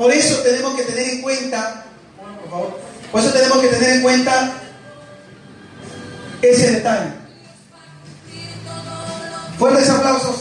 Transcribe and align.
Por 0.00 0.10
eso 0.10 0.40
tenemos 0.40 0.74
que 0.76 0.84
tener 0.84 1.10
en 1.10 1.20
cuenta, 1.20 1.84
por 3.12 3.20
eso 3.20 3.30
tenemos 3.32 3.58
que 3.58 3.68
tener 3.68 3.96
en 3.96 4.02
cuenta 4.02 4.52
ese 6.40 6.70
detalle. 6.70 7.10
Fuertes 9.58 9.90
aplausos. 9.90 10.36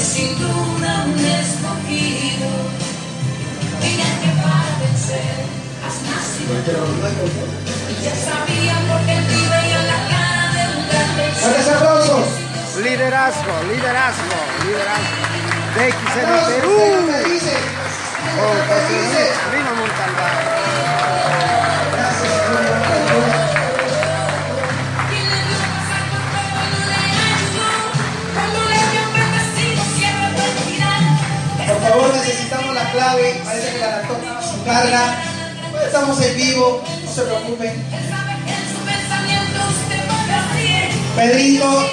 sin 0.00 0.38
duda 0.38 1.04
un 1.06 1.18
escogido, 1.18 2.48
ella 3.82 4.20
que. 4.22 4.32
Y 5.52 5.61
ya 8.02 8.14
sabía 8.14 8.74
porque 8.88 9.12
el 9.16 9.24
vive 9.24 9.54
a 9.54 9.82
la 9.82 9.98
cara 10.10 10.44
de 10.52 10.62
un 10.76 10.82
grande. 10.88 11.22
Fuertes 11.40 11.68
aplausos. 11.68 12.26
Liderazgo, 12.82 13.52
liderazgo, 13.68 14.38
liderazgo. 14.64 15.22
De 15.76 15.90
XN 15.90 16.30
Perú. 16.48 16.76
Luis 17.26 17.44
Primo 19.50 19.72
Montalbán. 19.80 20.36
Gracias, 21.92 22.32
Julio 22.46 22.72
Montalbán. 22.72 23.42
¿Quién 25.10 25.26
le 25.30 25.38
dio 25.46 25.58
pasar 25.72 26.04
por 31.72 31.80
favor, 31.82 32.08
necesitamos 32.14 32.74
la 32.74 32.90
clave. 32.90 33.40
Parece 33.44 33.72
que 33.72 33.78
la 33.78 34.00
estaba 34.02 34.42
sin 34.42 34.64
carga. 34.64 35.31
Estamos 35.84 36.20
en 36.22 36.36
vivo, 36.36 36.82
no 37.04 37.12
se 37.12 37.22
preocupen. 37.22 37.84
Pedrito, 41.16 41.86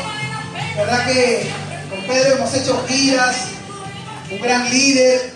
verdad 0.77 1.07
que 1.07 1.49
con 1.89 2.01
Pedro 2.07 2.35
hemos 2.35 2.53
hecho 2.53 2.85
giras, 2.87 3.35
un 4.31 4.39
gran 4.39 4.69
líder. 4.69 5.33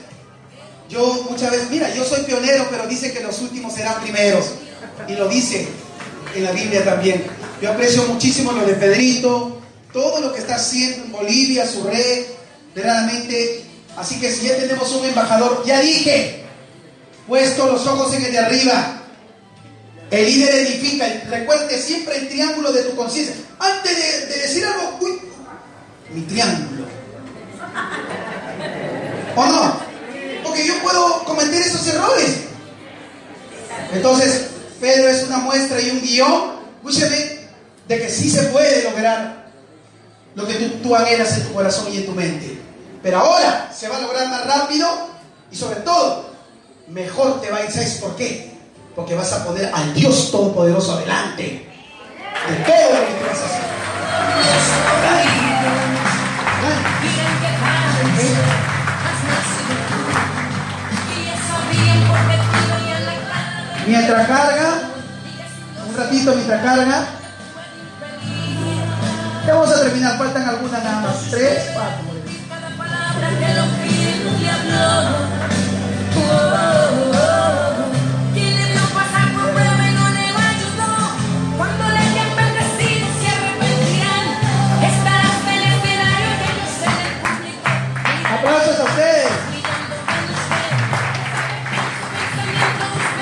Yo 0.90 1.26
muchas 1.30 1.52
veces, 1.52 1.70
mira, 1.70 1.94
yo 1.94 2.06
soy 2.06 2.24
pionero, 2.24 2.68
pero 2.70 2.88
dice 2.88 3.12
que 3.12 3.22
los 3.22 3.42
últimos 3.42 3.74
serán 3.74 4.02
primeros. 4.02 4.52
Y 5.08 5.14
lo 5.14 5.28
dice 5.28 5.68
en 6.36 6.44
la 6.44 6.52
Biblia 6.52 6.86
también. 6.86 7.26
Yo 7.62 7.72
aprecio 7.72 8.04
muchísimo 8.06 8.52
lo 8.52 8.66
de 8.66 8.74
Pedrito, 8.74 9.62
todo 9.92 10.22
lo 10.22 10.32
que 10.34 10.40
está 10.40 10.56
haciendo 10.56 11.06
en 11.06 11.12
Bolivia, 11.12 11.68
su 11.68 11.84
red, 11.84 12.26
verdaderamente. 12.76 13.64
Así 13.98 14.20
que 14.20 14.32
si 14.32 14.48
ya 14.48 14.58
tenemos 14.58 14.92
un 14.92 15.06
embajador, 15.06 15.64
ya 15.66 15.80
dije, 15.82 16.43
puesto 17.28 17.72
los 17.72 17.86
ojos 17.88 18.14
en 18.14 18.26
el 18.26 18.32
de 18.32 18.40
arriba. 18.40 19.00
El 20.12 20.26
líder 20.26 20.56
edifica. 20.56 21.08
Recuerde 21.30 21.80
siempre 21.80 22.18
el 22.18 22.30
triángulo 22.30 22.72
de 22.72 22.84
tu 22.84 22.96
conciencia. 22.96 23.36
Antes 23.60 23.96
de, 23.96 24.26
de 24.28 24.42
decir 24.42 24.66
algo, 24.66 25.00
mi 26.14 26.22
triángulo. 26.22 26.86
¿O 29.36 29.46
no? 29.46 29.80
Porque 30.44 30.68
yo 30.68 30.78
puedo 30.84 31.24
cometer 31.24 31.62
esos 31.62 31.88
errores. 31.88 32.36
Entonces, 33.94 34.48
Pedro 34.80 35.10
es 35.10 35.24
una 35.24 35.38
muestra 35.40 35.82
y 35.82 35.90
un 35.90 36.02
guion, 36.02 36.60
escúcheme, 36.78 37.40
de 37.88 38.00
que 38.00 38.10
sí 38.10 38.30
se 38.30 38.44
puede 38.44 38.84
lograr 38.84 39.48
lo 40.36 40.48
que 40.48 40.54
tú, 40.56 40.78
tú 40.80 40.96
anhelas 40.96 41.38
en 41.38 41.48
tu 41.48 41.54
corazón 41.54 41.92
y 41.92 41.98
en 41.98 42.06
tu 42.06 42.12
mente. 42.12 42.60
Pero 43.02 43.20
ahora 43.20 43.72
se 43.76 43.90
va 43.90 43.98
a 43.98 44.02
lograr 44.02 44.28
más 44.30 44.46
rápido 44.46 44.88
y 45.52 45.56
sobre 45.56 45.82
todo, 45.82 46.33
mejor 46.88 47.42
te 47.42 47.52
va 47.52 47.58
a 47.58 47.66
ir. 47.66 47.72
¿Sabes 47.72 48.00
por 48.02 48.16
qué? 48.16 48.54
Porque 48.96 49.16
vas 49.16 49.34
a 49.34 49.46
poner 49.46 49.72
al 49.74 49.94
Dios 49.94 50.32
Todopoderoso 50.32 50.94
adelante. 50.94 51.70
De 52.50 52.56
todo 52.66 52.90
lo 52.94 53.08
que 53.08 53.14
tú 53.14 53.26
vas 53.30 53.40
a 53.40 53.46
hacer. 53.46 53.64
Miren 57.02 57.36
que 57.40 57.52
para 57.60 57.88
vencer 57.98 58.44
has 59.08 59.20
nacido 59.30 59.76
tú. 59.90 59.98
Y 61.12 61.26
ya 61.26 61.36
sabían 61.48 62.00
por 62.08 62.22
qué 62.28 62.36
te 62.38 62.58
veían 62.74 63.04
la 63.06 63.16
cara. 63.30 63.86
Mientras 63.88 64.28
carga, 64.28 64.70
un 65.90 65.94
ratito 65.98 66.36
mientras 66.36 66.62
carga. 66.62 66.98
Ya 69.46 69.54
vamos 69.54 69.72
a 69.72 69.82
terminar, 69.84 70.18
faltan 70.18 70.48
algunas 70.48 70.84
nada 70.84 71.02
más. 71.02 71.16
Tres, 71.30 71.70
cuatro. 71.74 72.14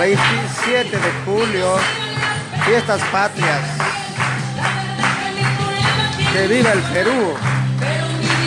27 0.02 0.98
de 0.98 1.12
julio, 1.26 1.76
fiestas 2.66 3.02
patrias. 3.12 3.62
Que 6.34 6.48
viva 6.48 6.72
el 6.72 6.80
Perú. 6.80 7.36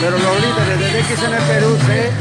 Pero 0.01 0.17
los 0.17 0.41
líderes 0.41 0.93
de 0.93 1.03
XN 1.15 1.47
Perú 1.47 1.77
se 1.87 2.11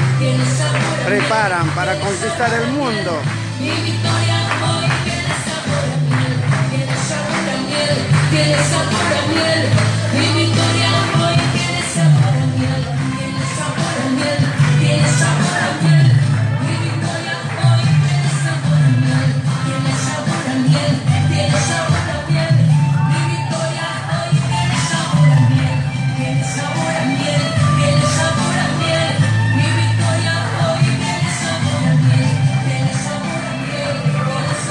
preparan 1.04 1.68
para 1.74 1.98
conquistar 2.00 2.52
el 2.54 2.66
mundo. 2.72 3.20
Mi 3.60 3.68
victoria 3.68 4.38
hoy 4.64 4.86
tiene 5.04 5.34
sabor 5.44 5.84
a 5.84 5.98
miel, 6.08 6.34
tiene 6.70 6.96
sabor 7.08 7.44
a 7.48 7.56
miel, 7.68 7.96
tiene 8.30 8.56
sabor 8.64 9.08
a 9.12 9.26
miel. 9.28 9.93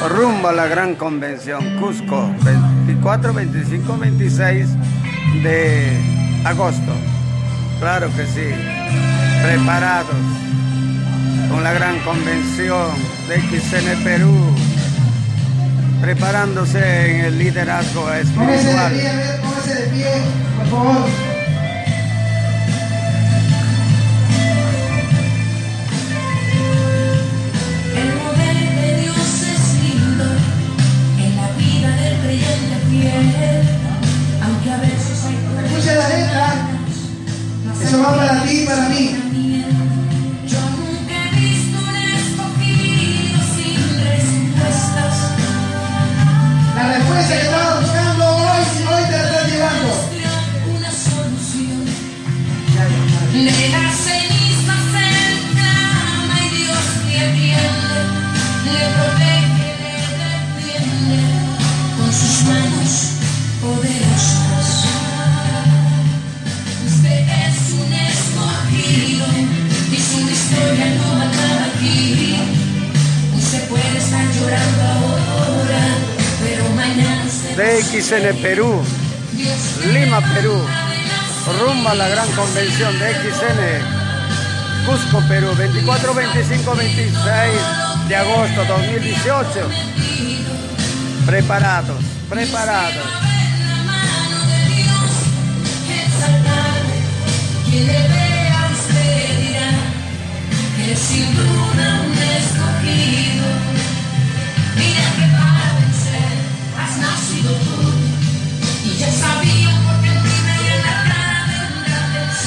Rumbo 0.09 0.50
a 0.50 0.53
la 0.53 0.68
gran 0.68 0.96
convención 0.96 1.80
Cusco, 1.80 2.30
24, 2.44 3.34
25, 3.34 3.97
26 3.97 4.68
de 5.44 6.41
agosto. 6.46 6.91
Claro 7.80 8.09
que 8.16 8.25
sí, 8.25 8.53
preparados 9.42 10.16
con 11.50 11.63
la 11.63 11.74
gran 11.74 12.00
convención 12.00 12.92
de 13.28 13.36
XN 13.59 14.03
Perú, 14.03 14.36
preparándose 16.02 17.19
en 17.19 17.25
el 17.25 17.39
liderazgo 17.39 18.01
Póngase 18.01 18.24
de 18.24 18.24
pie, 18.24 18.56
espiritual. 18.56 18.86
a 18.86 18.89
ver, 18.89 19.42
póngase 19.42 19.74
de 19.75 19.88
pie, 19.89 20.07
por 20.57 20.68
favor. 20.68 21.32
Fiel, 33.03 33.63
aunque 34.44 34.71
a 34.71 34.77
veces 34.77 35.25
hay 35.25 35.65
Escucha 35.65 35.95
la 35.95 36.09
letra. 36.09 36.53
Eso 37.83 38.01
va 38.01 38.15
para 38.15 38.44
ti 38.44 38.61
y 38.61 38.65
para 38.65 38.89
mí. 38.89 39.15
Yo 40.47 40.59
nunca 40.77 41.13
he 41.13 41.39
visto 41.39 41.77
un 41.89 41.95
escogido 42.19 43.39
sin 43.55 43.79
respuestas. 44.05 45.15
La 46.75 46.83
respuesta 46.97 47.33
que 47.33 47.41
estaba 47.41 47.82
de 77.57 77.83
XN 77.83 78.41
Perú, 78.41 78.81
Lima, 79.91 80.21
Perú, 80.33 80.59
rumbo 81.59 81.89
a 81.89 81.95
la 81.95 82.07
gran 82.07 82.27
convención 82.31 82.97
de 82.97 83.11
XN, 83.11 84.85
Cusco, 84.85 85.21
Perú, 85.27 85.53
24, 85.55 86.13
25, 86.13 86.75
26 86.75 87.13
de 88.07 88.15
agosto 88.15 88.65
2018. 88.65 89.69
Preparados, 91.25 92.03
preparados. 92.29 93.23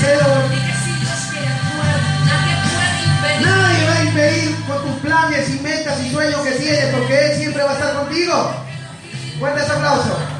Vencedor. 0.06 0.44
Nadie 3.42 3.86
va 3.86 3.94
a 3.94 4.04
impedir 4.04 4.56
con 4.66 4.82
tus 4.82 5.00
planes 5.00 5.50
y 5.50 5.60
metas 5.60 6.00
y 6.00 6.10
sueños 6.10 6.40
que 6.40 6.52
tienes, 6.52 6.94
porque 6.94 7.26
Él 7.26 7.38
siempre 7.38 7.62
va 7.62 7.70
a 7.70 7.74
estar 7.74 7.94
contigo. 7.94 8.50
Fuertes 9.38 9.70
aplausos. 9.70 10.35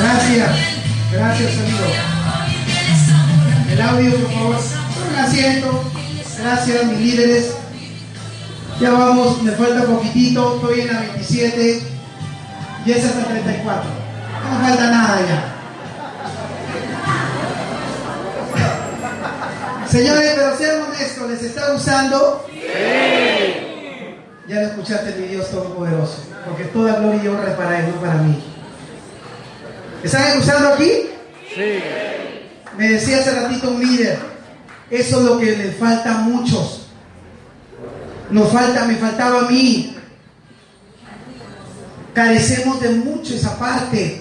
Gracias. 0.00 0.50
Gracias, 1.12 1.52
amigo. 1.58 1.86
El 3.70 3.80
audio, 3.80 4.16
por 4.16 4.32
favor. 4.32 4.56
Un 5.10 5.16
asiento. 5.16 5.84
Gracias, 6.38 6.84
mis 6.86 6.98
líderes. 6.98 7.54
Ya 8.80 8.90
vamos, 8.90 9.42
me 9.42 9.52
falta 9.52 9.84
poquitito. 9.84 10.56
Estoy 10.56 10.80
en 10.80 10.92
la 10.92 11.00
27. 11.00 11.82
Y 12.86 12.90
es 12.90 13.04
hasta 13.04 13.24
34. 13.24 13.90
No 14.42 14.58
me 14.58 14.68
falta 14.68 14.90
nada 14.90 15.20
ya. 15.26 15.50
Señores, 19.88 20.32
pero 20.34 20.56
sean 20.58 20.82
honestos, 20.82 21.30
¿les 21.30 21.42
está 21.42 21.72
gustando? 21.72 22.46
Ya 24.48 24.56
lo 24.56 24.66
escuchaste, 24.66 25.14
mi 25.20 25.28
Dios 25.28 25.50
Todopoderoso. 25.50 26.24
Porque 26.44 26.64
toda 26.64 26.96
gloria 26.96 27.22
y 27.22 27.28
honra 27.28 27.50
es 27.52 27.56
para 27.56 27.78
Él, 27.78 27.92
no 27.94 28.00
para 28.00 28.14
mí. 28.14 28.53
¿Están 30.04 30.36
gustando 30.36 30.74
aquí? 30.74 31.08
Sí. 31.54 31.80
Me 32.76 32.90
decía 32.90 33.20
hace 33.20 33.30
ratito 33.30 33.70
un 33.70 33.80
líder, 33.80 34.18
eso 34.90 35.18
es 35.18 35.24
lo 35.24 35.38
que 35.38 35.56
le 35.56 35.72
falta 35.72 36.16
a 36.16 36.18
muchos. 36.18 36.88
Nos 38.28 38.52
falta, 38.52 38.84
me 38.84 38.96
faltaba 38.96 39.40
a 39.40 39.50
mí. 39.50 39.96
Carecemos 42.12 42.82
de 42.82 42.90
mucho 42.90 43.34
esa 43.34 43.58
parte. 43.58 44.20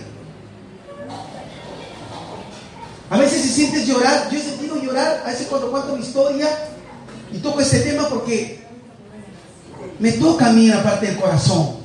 A 3.09 3.17
veces 3.17 3.41
si 3.41 3.49
sientes 3.49 3.85
llorar, 3.85 4.29
yo 4.31 4.37
he 4.37 4.41
sentido 4.41 4.81
llorar, 4.81 5.23
a 5.25 5.31
veces 5.31 5.47
cuando 5.47 5.69
cuento 5.69 5.97
mi 5.97 6.01
historia 6.01 6.47
y 7.33 7.39
toco 7.39 7.59
este 7.59 7.81
tema 7.81 8.07
porque 8.07 8.63
me 9.99 10.13
toca 10.13 10.45
a 10.45 10.53
mí 10.53 10.67
la 10.67 10.81
parte 10.81 11.07
del 11.07 11.17
corazón. 11.17 11.82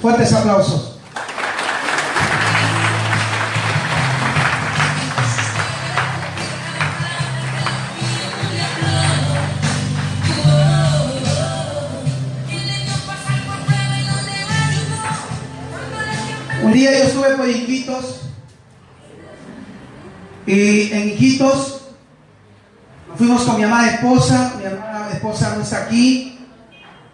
Fuertes 0.00 0.32
aplausos. 0.32 0.92
Un 16.62 16.72
día 16.72 16.92
yo 16.92 17.04
estuve 17.04 17.36
por 17.36 17.46
Iquitos 17.46 18.20
y 20.46 20.92
en 20.92 21.08
Iquitos 21.10 21.82
nos 23.06 23.18
fuimos 23.18 23.42
con 23.42 23.56
mi 23.58 23.64
amada 23.64 23.90
esposa, 23.90 24.54
mi 24.58 24.64
amada 24.64 25.10
esposa 25.12 25.54
no 25.56 25.62
está 25.62 25.84
aquí, 25.84 26.38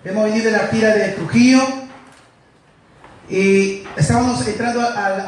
hemos 0.05 0.25
venido 0.25 0.45
de 0.45 0.53
la 0.53 0.71
tira 0.71 0.95
de 0.95 1.09
Trujillo 1.09 1.76
y 3.29 3.83
estábamos 3.97 4.47
entrando 4.47 4.81
al, 4.81 5.21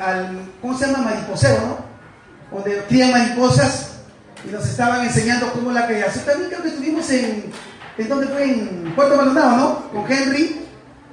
al 0.00 0.38
¿cómo 0.60 0.76
se 0.78 0.86
llama? 0.86 1.04
Mariposero, 1.04 1.60
¿no? 1.60 1.78
Donde 2.58 2.84
crían 2.88 3.10
mariposas 3.12 3.92
y 4.46 4.50
nos 4.52 4.66
estaban 4.66 5.02
enseñando 5.06 5.52
cómo 5.52 5.72
la 5.72 5.86
criación. 5.86 6.24
También 6.24 6.50
creo 6.50 6.62
que 6.62 6.68
estuvimos 6.68 7.08
en, 7.10 7.44
¿en 7.98 8.08
dónde 8.08 8.26
fue? 8.28 8.44
En 8.44 8.92
Puerto 8.94 9.16
Maldonado, 9.16 9.56
¿no? 9.56 9.90
Con 10.02 10.10
Henry 10.12 10.60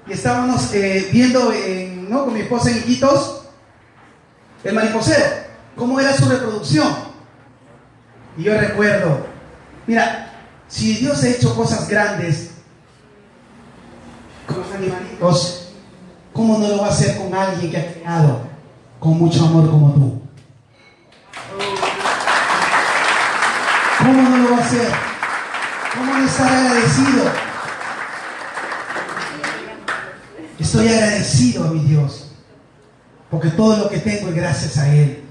y 0.08 0.12
estábamos 0.12 0.74
eh, 0.74 1.10
viendo 1.14 1.52
en- 1.54 2.10
¿no? 2.10 2.26
con 2.26 2.34
mi 2.34 2.42
esposa 2.42 2.70
en 2.70 2.78
Iquitos 2.80 3.46
el 4.64 4.76
mariposero, 4.76 5.26
cómo 5.76 6.00
era 6.00 6.14
su 6.16 6.28
reproducción. 6.30 6.88
Y 8.38 8.44
yo 8.44 8.58
recuerdo, 8.60 9.26
mira, 9.88 10.32
si 10.68 10.96
Dios 10.96 11.24
ha 11.24 11.28
hecho 11.30 11.56
cosas 11.56 11.88
grandes 11.88 12.52
con 14.48 14.60
los 14.60 14.72
animalitos, 14.74 15.63
¿cómo 16.34 16.58
no 16.58 16.68
lo 16.68 16.80
va 16.80 16.88
a 16.88 16.90
hacer 16.90 17.18
con 17.18 17.34
alguien 17.34 17.72
que 17.72 17.78
ha 17.78 17.94
creado 17.94 18.42
con 19.00 19.18
mucho 19.18 19.46
amor 19.46 19.70
como 19.70 19.94
tú? 19.94 20.22
¿Cómo 24.00 24.22
no 24.22 24.38
lo 24.38 24.52
va 24.52 24.58
a 24.58 24.66
hacer? 24.66 24.92
¿Cómo 25.96 26.14
no 26.14 26.26
estar 26.26 26.52
agradecido? 26.52 27.24
Estoy 30.60 30.88
agradecido 30.88 31.66
a 31.66 31.68
mi 31.72 31.80
Dios, 31.82 32.32
porque 33.30 33.50
todo 33.50 33.78
lo 33.78 33.90
que 33.90 34.00
tengo 34.00 34.30
es 34.30 34.36
gracias 34.36 34.78
a 34.78 34.94
Él. 34.94 35.24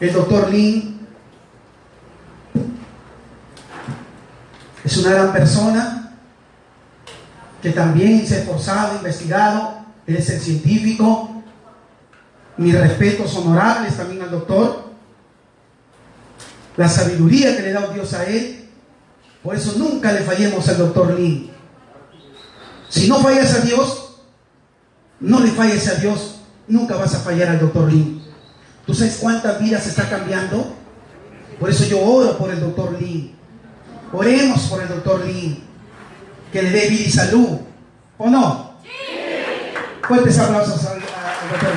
El 0.00 0.12
doctor 0.12 0.50
Lin 0.50 1.06
es 4.84 4.96
una 4.96 5.10
gran 5.10 5.32
persona 5.32 6.03
que 7.64 7.70
también 7.70 8.26
se 8.26 8.34
ha 8.34 8.38
esforzado, 8.40 8.96
investigado, 8.96 9.86
es 10.06 10.28
el 10.28 10.38
científico. 10.38 11.42
Mis 12.58 12.78
respetos 12.78 13.34
honorables 13.36 13.96
también 13.96 14.20
al 14.20 14.30
doctor. 14.30 14.90
La 16.76 16.90
sabiduría 16.90 17.56
que 17.56 17.62
le 17.62 17.72
da 17.72 17.86
Dios 17.86 18.12
a 18.12 18.26
él. 18.26 18.68
Por 19.42 19.56
eso 19.56 19.78
nunca 19.78 20.12
le 20.12 20.20
fallemos 20.20 20.68
al 20.68 20.76
doctor 20.76 21.18
Lin. 21.18 21.52
Si 22.90 23.08
no 23.08 23.20
fallas 23.20 23.54
a 23.54 23.60
Dios, 23.60 24.18
no 25.20 25.40
le 25.40 25.50
falles 25.50 25.88
a 25.88 25.94
Dios, 25.94 26.40
nunca 26.68 26.96
vas 26.96 27.14
a 27.14 27.20
fallar 27.20 27.48
al 27.48 27.60
doctor 27.60 27.90
Lin. 27.90 28.22
¿Tú 28.84 28.92
sabes 28.92 29.16
cuántas 29.18 29.58
vidas 29.58 29.86
está 29.86 30.10
cambiando? 30.10 30.74
Por 31.58 31.70
eso 31.70 31.86
yo 31.86 32.02
oro 32.02 32.36
por 32.36 32.50
el 32.50 32.60
doctor 32.60 32.92
Lin. 33.00 33.34
Oremos 34.12 34.60
por 34.64 34.82
el 34.82 34.88
doctor 34.88 35.24
Lin. 35.24 35.73
Que 36.54 36.62
le 36.62 36.70
dé 36.70 36.88
vida 36.88 37.02
y 37.04 37.10
salud. 37.10 37.58
¿O 38.16 38.30
no? 38.30 38.74
Fuertes 40.06 40.38
aplausos 40.38 40.84
al, 40.84 40.98
al 40.98 41.50
doctor. 41.50 41.70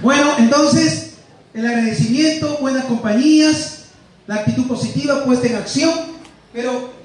Bueno, 0.00 0.32
entonces, 0.38 1.16
el 1.52 1.66
agradecimiento, 1.66 2.56
buenas 2.62 2.86
compañías, 2.86 3.88
la 4.26 4.36
actitud 4.36 4.66
positiva 4.66 5.22
puesta 5.26 5.46
en 5.46 5.56
acción, 5.56 5.92
pero 6.54 6.95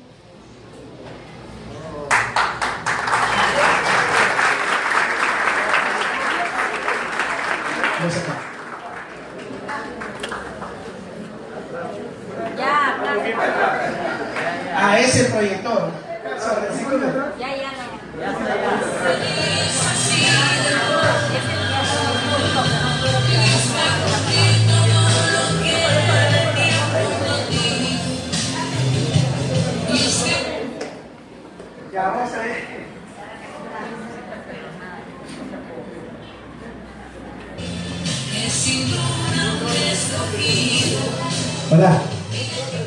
¿Verdad? 41.72 42.02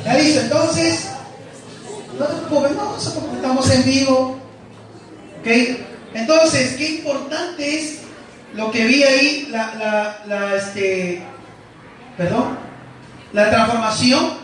¿Ya 0.04 0.14
listo? 0.14 0.40
Entonces, 0.42 1.08
no 2.18 2.26
te 2.26 2.34
preocupes, 2.34 2.72
no, 2.76 2.96
estamos 3.34 3.70
en 3.70 3.84
vivo. 3.84 4.38
¿Ok? 5.40 5.46
Entonces, 6.12 6.76
qué 6.76 6.88
importante 6.96 7.78
es 7.78 8.00
lo 8.52 8.70
que 8.70 8.84
vi 8.84 9.02
ahí, 9.02 9.48
la, 9.50 9.74
la, 9.74 10.22
la, 10.26 10.54
este, 10.54 11.22
perdón, 12.18 12.58
la 13.32 13.48
transformación 13.48 14.34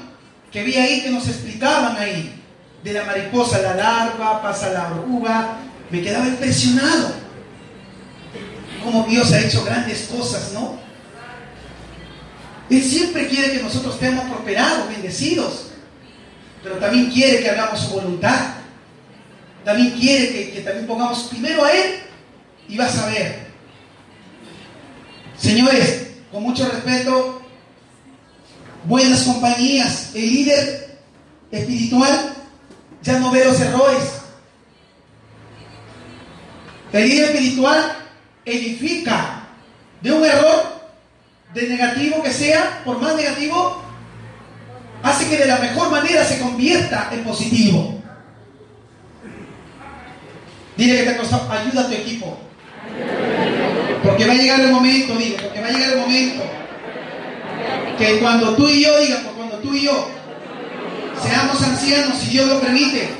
que 0.50 0.64
vi 0.64 0.74
ahí 0.76 1.02
que 1.02 1.10
nos 1.10 1.28
explicaban 1.28 1.96
ahí, 1.98 2.42
de 2.82 2.92
la 2.94 3.04
mariposa, 3.04 3.60
la 3.60 3.74
larva, 3.74 4.40
pasa 4.40 4.70
la 4.70 4.90
oruga, 4.90 5.58
me 5.90 6.00
quedaba 6.00 6.26
impresionado. 6.26 7.12
Cómo 8.82 9.04
Dios 9.06 9.30
ha 9.32 9.40
hecho 9.40 9.62
grandes 9.64 10.08
cosas, 10.10 10.52
¿no? 10.54 10.89
Él 12.70 12.82
siempre 12.82 13.26
quiere 13.26 13.52
que 13.52 13.62
nosotros 13.62 13.94
estemos 13.94 14.24
prosperados, 14.26 14.88
bendecidos, 14.88 15.66
pero 16.62 16.76
también 16.76 17.10
quiere 17.10 17.42
que 17.42 17.50
hagamos 17.50 17.80
su 17.80 17.94
voluntad. 17.94 18.54
También 19.64 19.90
quiere 19.90 20.52
que, 20.52 20.60
también 20.60 20.86
pongamos 20.86 21.24
primero 21.24 21.64
a 21.64 21.72
Él 21.72 22.00
y 22.68 22.76
vas 22.76 22.96
a 22.98 23.06
ver. 23.06 23.50
Señores, 25.36 26.10
con 26.30 26.44
mucho 26.44 26.68
respeto, 26.68 27.42
buenas 28.84 29.22
compañías, 29.22 30.10
el 30.14 30.32
líder 30.32 30.98
espiritual 31.50 32.34
ya 33.02 33.18
no 33.18 33.30
ve 33.30 33.44
los 33.44 33.60
errores. 33.60 34.02
El 36.92 37.08
líder 37.08 37.30
espiritual 37.30 37.96
edifica 38.44 39.48
de 40.02 40.12
un 40.12 40.24
error, 40.24 40.69
de 41.54 41.68
negativo 41.68 42.22
que 42.22 42.30
sea, 42.30 42.82
por 42.84 43.00
más 43.00 43.16
negativo, 43.16 43.82
hace 45.02 45.28
que 45.28 45.36
de 45.36 45.46
la 45.46 45.58
mejor 45.58 45.90
manera 45.90 46.24
se 46.24 46.38
convierta 46.40 47.08
en 47.12 47.24
positivo. 47.24 48.00
Dile 50.76 50.98
que 50.98 51.10
te 51.10 51.16
costó, 51.16 51.48
ayuda 51.50 51.82
a 51.82 51.86
tu 51.86 51.94
equipo. 51.94 52.38
Porque 54.02 54.26
va 54.26 54.32
a 54.32 54.36
llegar 54.36 54.60
el 54.60 54.70
momento, 54.70 55.14
dile, 55.16 55.36
porque 55.42 55.60
va 55.60 55.66
a 55.66 55.70
llegar 55.70 55.92
el 55.92 55.98
momento 55.98 56.42
que 57.98 58.18
cuando 58.18 58.54
tú 58.54 58.66
y 58.66 58.82
yo, 58.82 58.98
diga, 58.98 59.20
pues 59.22 59.34
cuando 59.36 59.56
tú 59.58 59.74
y 59.74 59.82
yo 59.82 60.08
seamos 61.22 61.62
ancianos, 61.62 62.16
si 62.18 62.30
Dios 62.30 62.48
lo 62.48 62.60
permite, 62.60 63.10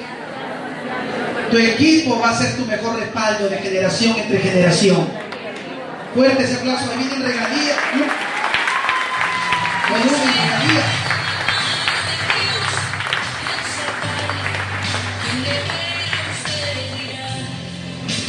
tu 1.50 1.58
equipo 1.58 2.18
va 2.18 2.30
a 2.30 2.38
ser 2.38 2.56
tu 2.56 2.64
mejor 2.64 2.99
respaldo 2.99 3.49
de 3.49 3.58
generación 3.58 4.16
entre 4.16 4.38
generación. 4.38 5.06
Fuerte 6.14 6.43
ese 6.43 6.57
aplauso, 6.57 6.87
me 6.87 6.97
viene 6.97 7.14
en 7.14 7.23
regalía. 7.23 7.76
Volumen, 9.90 10.35
regalía. 10.35 10.85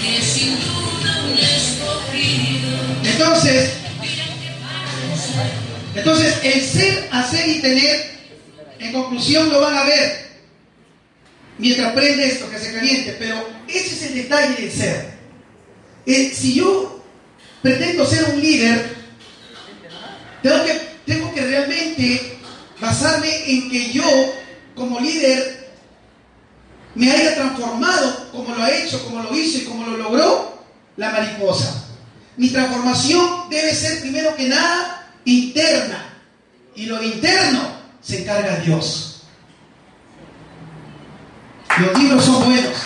que 0.02 0.22
sin 0.22 0.60
duda 0.60 1.24
un 1.26 1.38
escogido. 1.40 2.80
Entonces, 3.04 3.74
entonces 5.96 6.40
el 6.44 6.62
ser, 6.62 7.10
hacer 7.12 7.48
y 7.50 7.62
tener, 7.62 8.12
en 8.80 8.94
conclusión 8.94 9.50
lo 9.50 9.60
van 9.60 9.76
a 9.76 9.84
ver 9.86 10.30
mientras 11.58 11.94
prende 11.94 12.28
esto, 12.28 12.50
que 12.50 12.60
se 12.60 12.74
caliente, 12.74 13.16
pero 13.18 13.48
ese 13.68 13.96
es 13.96 14.04
el 14.04 14.16
detalle 14.16 14.56
del 14.56 14.72
ser. 14.72 15.12
Eh, 16.06 16.32
si 16.36 16.56
yo 16.56 16.91
pretendo 17.62 18.06
ser 18.06 18.34
un 18.34 18.42
líder, 18.42 18.96
tengo 20.42 20.64
que, 20.66 20.82
tengo 21.06 21.34
que 21.34 21.42
realmente 21.42 22.40
basarme 22.80 23.30
en 23.50 23.70
que 23.70 23.92
yo, 23.92 24.04
como 24.76 25.00
líder, 25.00 25.70
me 26.96 27.12
haya 27.12 27.36
transformado 27.36 28.32
como 28.32 28.54
lo 28.56 28.64
ha 28.64 28.72
hecho, 28.72 29.04
como 29.06 29.22
lo 29.24 29.36
hizo 29.36 29.60
y 29.60 29.66
como 29.66 29.86
lo 29.86 29.98
logró 29.98 30.64
la 30.98 31.12
mariposa. 31.12 31.86
Mi 32.38 32.50
transformación 32.50 33.50
debe 33.50 33.74
ser 33.74 34.02
primero 34.02 34.36
que 34.36 34.48
nada 34.48 35.12
interna. 35.26 36.08
Y 36.76 36.86
lo 36.86 37.02
interno 37.04 37.62
se 38.02 38.22
encarga 38.22 38.58
Dios. 38.58 39.24
Los 41.80 42.00
libros 42.00 42.26
son 42.26 42.46
buenos. 42.46 42.78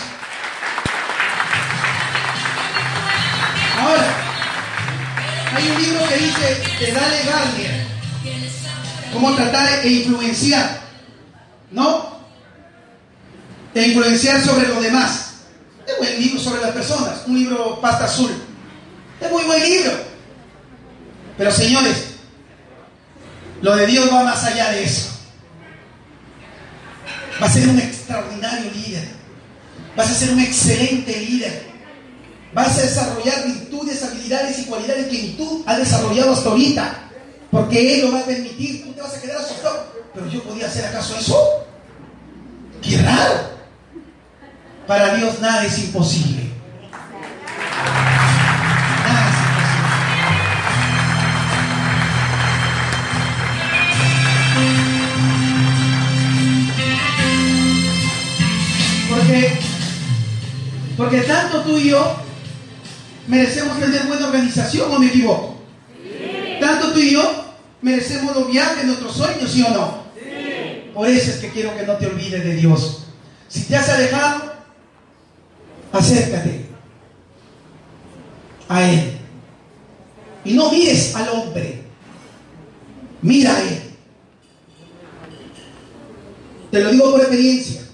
Hay 5.56 5.70
un 5.70 5.82
libro 5.82 6.06
que 6.06 6.16
dice 6.18 6.62
de 6.80 6.92
Dale 6.92 7.22
Garnier, 7.24 7.86
cómo 9.10 9.34
tratar 9.34 9.86
e 9.86 9.88
influenciar, 9.88 10.80
¿no? 11.70 12.20
E 13.74 13.82
influenciar 13.88 14.42
sobre 14.42 14.68
los 14.68 14.82
demás. 14.82 15.30
Es 15.86 15.96
buen 15.96 16.20
libro 16.20 16.40
sobre 16.40 16.60
las 16.60 16.72
personas, 16.72 17.22
un 17.26 17.38
libro 17.38 17.80
pasta 17.80 18.04
azul. 18.04 18.30
Es 19.18 19.30
muy 19.30 19.44
buen 19.44 19.62
libro. 19.62 19.92
Pero 21.38 21.50
señores, 21.50 22.04
lo 23.62 23.76
de 23.76 23.86
Dios 23.86 24.12
va 24.12 24.24
más 24.24 24.44
allá 24.44 24.72
de 24.72 24.84
eso. 24.84 25.08
Va 27.40 27.46
a 27.46 27.50
ser 27.50 27.66
un 27.66 27.78
extraordinario 27.78 28.70
líder. 28.72 29.08
Vas 29.96 30.10
a 30.10 30.14
ser 30.14 30.32
un 30.34 30.40
excelente 30.40 31.18
líder. 31.18 31.75
Vas 32.52 32.78
a 32.78 32.82
desarrollar 32.82 33.44
virtudes, 33.44 34.02
habilidades 34.02 34.58
y 34.60 34.64
cualidades 34.64 35.08
que 35.08 35.34
tú 35.36 35.62
has 35.66 35.78
desarrollado 35.78 36.32
hasta 36.32 36.48
ahorita. 36.48 37.10
Porque 37.50 37.94
Él 37.94 38.06
lo 38.06 38.12
va 38.12 38.20
a 38.20 38.24
permitir. 38.24 38.84
Tú 38.84 38.92
te 38.92 39.02
vas 39.02 39.14
a 39.14 39.20
quedar 39.20 39.38
asustado. 39.38 39.86
Pero 40.14 40.28
yo 40.28 40.42
podía 40.42 40.66
hacer 40.66 40.86
acaso 40.86 41.16
eso. 41.18 41.66
Qué 42.82 42.98
raro. 43.02 43.56
Para 44.86 45.14
Dios 45.16 45.40
nada 45.40 45.64
es 45.64 45.78
imposible. 45.78 46.50
Nada 49.04 49.30
es 49.30 49.36
imposible. 49.48 49.96
Porque, 59.10 59.58
porque 60.96 61.20
tanto 61.22 61.62
tú 61.62 61.78
y 61.78 61.90
yo 61.90 62.25
merecemos 63.28 63.78
tener 63.78 64.02
buena 64.06 64.26
organización, 64.26 64.92
¿o 64.92 64.98
me 64.98 65.06
equivoco? 65.06 65.56
Tanto 66.60 66.92
tú 66.92 66.98
y 66.98 67.12
yo 67.12 67.44
merecemos 67.82 68.34
los 68.34 68.50
viajes, 68.50 68.84
nuestros 68.84 69.14
sueños, 69.14 69.50
¿sí 69.50 69.62
o 69.62 69.70
no? 69.70 70.06
Por 70.94 71.08
eso 71.08 71.30
es 71.30 71.36
que 71.36 71.50
quiero 71.50 71.76
que 71.76 71.84
no 71.84 71.94
te 71.96 72.06
olvides 72.06 72.42
de 72.42 72.54
Dios. 72.54 73.04
Si 73.48 73.64
te 73.64 73.76
has 73.76 73.88
alejado, 73.88 74.54
acércate 75.92 76.66
a 78.68 78.90
Él. 78.90 79.12
Y 80.44 80.54
no 80.54 80.70
mires 80.70 81.14
al 81.14 81.28
hombre, 81.28 81.82
mira 83.22 83.54
a 83.54 83.62
Él. 83.62 83.82
Te 86.70 86.80
lo 86.80 86.90
digo 86.90 87.10
por 87.10 87.20
experiencia. 87.20 87.85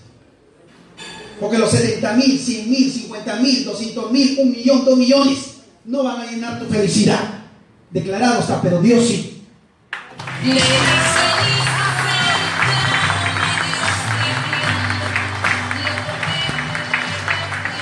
Porque 1.43 1.59
los 1.59 1.73
70 1.73 2.13
mil, 2.13 2.39
100 2.39 2.71
mil, 2.71 2.93
50 2.93 3.37
mil, 3.37 3.65
200 3.65 4.13
mil, 4.13 4.39
un 4.39 4.53
millón, 4.53 4.85
dos 4.85 4.97
millones 4.97 5.39
no 5.85 6.05
van 6.05 6.21
a 6.21 6.27
llenar 6.31 6.61
tu 6.61 6.67
felicidad. 6.67 7.19
Declarado 7.91 8.39
está, 8.39 8.63
pero 8.63 8.81
Dios 8.81 9.05
sí. 9.05 9.43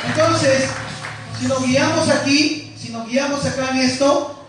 Entonces, 0.06 0.70
si 1.38 1.46
nos 1.46 1.62
guiamos 1.62 2.08
aquí, 2.08 2.72
si 2.78 2.88
nos 2.88 3.06
guiamos 3.06 3.44
acá 3.44 3.72
en 3.72 3.76
esto, 3.76 4.42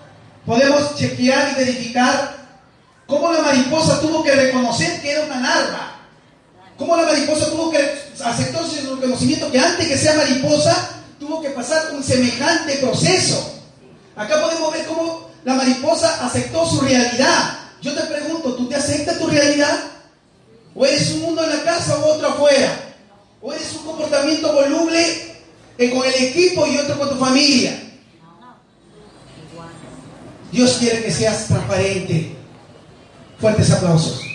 podemos 0.46 0.96
chequear 0.96 1.52
y 1.52 1.66
verificar 1.66 2.38
cómo 3.08 3.30
la 3.34 3.42
mariposa 3.42 4.00
tuvo 4.00 4.24
que 4.24 4.32
reconocer 4.32 5.02
que 5.02 5.12
era 5.12 5.26
una 5.26 5.42
larva. 5.42 5.96
Cómo 6.78 6.96
la 6.96 7.04
mariposa 7.04 7.52
tuvo 7.52 7.70
que 7.70 8.11
aceptar 8.24 8.64
su 8.66 8.96
reconocimiento 8.96 9.52
que 9.52 9.60
antes 9.60 9.88
que 9.88 9.98
sea 9.98 10.16
mariposa, 10.16 10.90
tuvo 11.20 11.42
que 11.42 11.50
pasar 11.52 11.92
un 11.94 12.04
semejante 12.04 12.78
proceso. 12.78 13.54
Acá 14.16 14.42
podemos 14.42 14.72
ver 14.74 14.86
cómo 14.86 15.30
la 15.44 15.56
mariposa 15.56 16.26
aceptó 16.26 16.66
su 16.66 16.82
realidad. 16.82 17.58
Yo 17.82 17.94
te 17.94 18.02
pregunto, 18.02 18.56
¿tú 18.56 18.68
te 18.68 18.76
aceptas 18.76 19.18
tu 19.18 19.28
realidad? 19.28 19.80
¿O 20.76 20.86
eres 20.86 21.12
un 21.12 21.22
mundo 21.22 21.44
en 21.44 21.50
la 21.50 21.64
casa 21.64 21.98
o 21.98 22.14
otro 22.14 22.28
afuera? 22.28 22.96
¿O 23.42 23.52
eres 23.52 23.74
un 23.74 23.86
comportamiento 23.86 24.54
voluble 24.54 25.36
eh, 25.78 25.90
con 25.90 26.06
el 26.06 26.14
equipo 26.14 26.68
y 26.68 26.78
otro 26.78 26.98
con 26.98 27.10
tu 27.10 27.16
familia? 27.16 27.78
Dios 30.52 30.78
quiere 30.80 31.04
que 31.04 31.12
seas 31.12 31.48
transparente. 31.48 32.36
Fuertes 33.40 33.72
aplausos. 33.72 34.31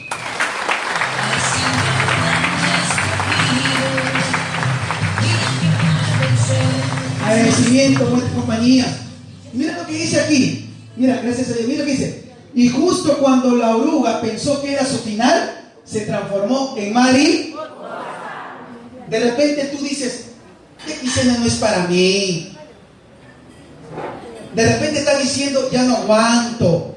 Agradecimiento, 7.26 8.06
buenas 8.06 8.30
compañías. 8.30 8.88
Mira 9.52 9.78
lo 9.78 9.86
que 9.86 9.94
dice 9.94 10.20
aquí. 10.20 10.70
Mira, 10.96 11.20
gracias 11.22 11.50
a 11.50 11.54
Dios. 11.54 11.66
Mira 11.66 11.80
lo 11.80 11.86
que 11.86 11.90
dice. 11.90 12.24
Y 12.54 12.68
justo 12.68 13.18
cuando 13.18 13.56
la 13.56 13.76
oruga 13.76 14.20
pensó 14.20 14.62
que 14.62 14.74
era 14.74 14.86
su 14.86 14.98
final, 14.98 15.72
se 15.84 16.02
transformó 16.02 16.76
en 16.78 16.92
Mari. 16.92 17.54
De 19.08 19.18
repente 19.18 19.72
tú 19.76 19.82
dices, 19.82 20.26
XN 20.86 21.40
no 21.40 21.46
es 21.46 21.54
para 21.54 21.88
mí. 21.88 22.56
De 24.54 24.72
repente 24.72 25.00
está 25.00 25.18
diciendo, 25.18 25.68
ya 25.72 25.82
no 25.82 25.96
aguanto. 25.96 26.96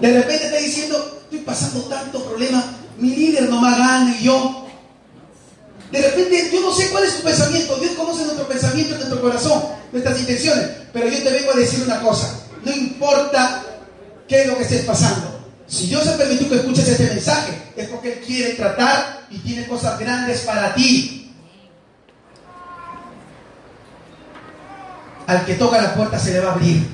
De 0.00 0.12
repente 0.12 0.46
está 0.46 0.58
diciendo, 0.58 1.20
estoy 1.22 1.38
pasando 1.38 1.82
tanto 1.82 2.24
problema, 2.24 2.76
mi 2.98 3.14
líder 3.14 3.48
no 3.48 3.60
me 3.60 3.70
gana 3.70 4.16
y 4.18 4.24
yo. 4.24 4.66
De 5.92 6.00
repente, 6.00 6.31
sé 6.82 6.90
cuál 6.90 7.04
es 7.04 7.16
tu 7.16 7.22
pensamiento. 7.22 7.76
Dios 7.76 7.92
conoce 7.92 8.24
nuestro 8.24 8.48
pensamiento, 8.48 8.96
nuestro 8.96 9.20
corazón, 9.20 9.62
nuestras 9.92 10.18
intenciones. 10.20 10.68
Pero 10.92 11.08
yo 11.08 11.22
te 11.22 11.30
vengo 11.30 11.52
a 11.52 11.56
decir 11.56 11.82
una 11.84 12.00
cosa. 12.00 12.40
No 12.64 12.72
importa 12.72 13.62
qué 14.28 14.42
es 14.42 14.46
lo 14.46 14.56
que 14.56 14.62
estés 14.62 14.84
pasando. 14.84 15.40
Si 15.66 15.86
Dios 15.86 16.06
ha 16.06 16.16
permitido 16.16 16.50
que 16.50 16.56
escuches 16.56 16.88
este 16.88 17.06
mensaje, 17.06 17.72
es 17.76 17.88
porque 17.88 18.12
Él 18.12 18.20
quiere 18.20 18.54
tratar 18.54 19.26
y 19.30 19.38
tiene 19.38 19.66
cosas 19.66 19.98
grandes 19.98 20.40
para 20.40 20.74
ti. 20.74 21.34
Al 25.26 25.44
que 25.46 25.54
toca 25.54 25.80
la 25.80 25.94
puerta 25.94 26.18
se 26.18 26.32
le 26.32 26.40
va 26.40 26.50
a 26.50 26.54
abrir. 26.54 26.86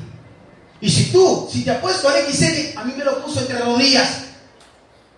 Y 0.81 0.91
si 0.91 1.11
tú, 1.11 1.49
si 1.51 1.65
te 1.65 1.73
apuesto 1.73 2.09
al 2.09 2.33
XN, 2.33 2.79
a 2.79 2.85
mí 2.85 2.95
me 2.97 3.05
lo 3.05 3.25
puso 3.25 3.41
entre 3.41 3.59
rodillas. 3.59 4.27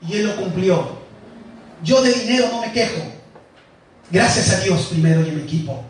Y 0.09 0.17
Él 0.17 0.27
lo 0.27 0.37
cumplió. 0.37 1.01
Yo 1.83 2.01
de 2.03 2.13
dinero 2.13 2.49
no 2.51 2.63
me 2.63 2.73
quejo. 2.73 3.20
Gracias 4.11 4.51
a 4.51 4.61
Dios 4.61 4.87
primero 4.91 5.25
y 5.25 5.29
a 5.29 5.33
mi 5.33 5.43
equipo. 5.43 5.85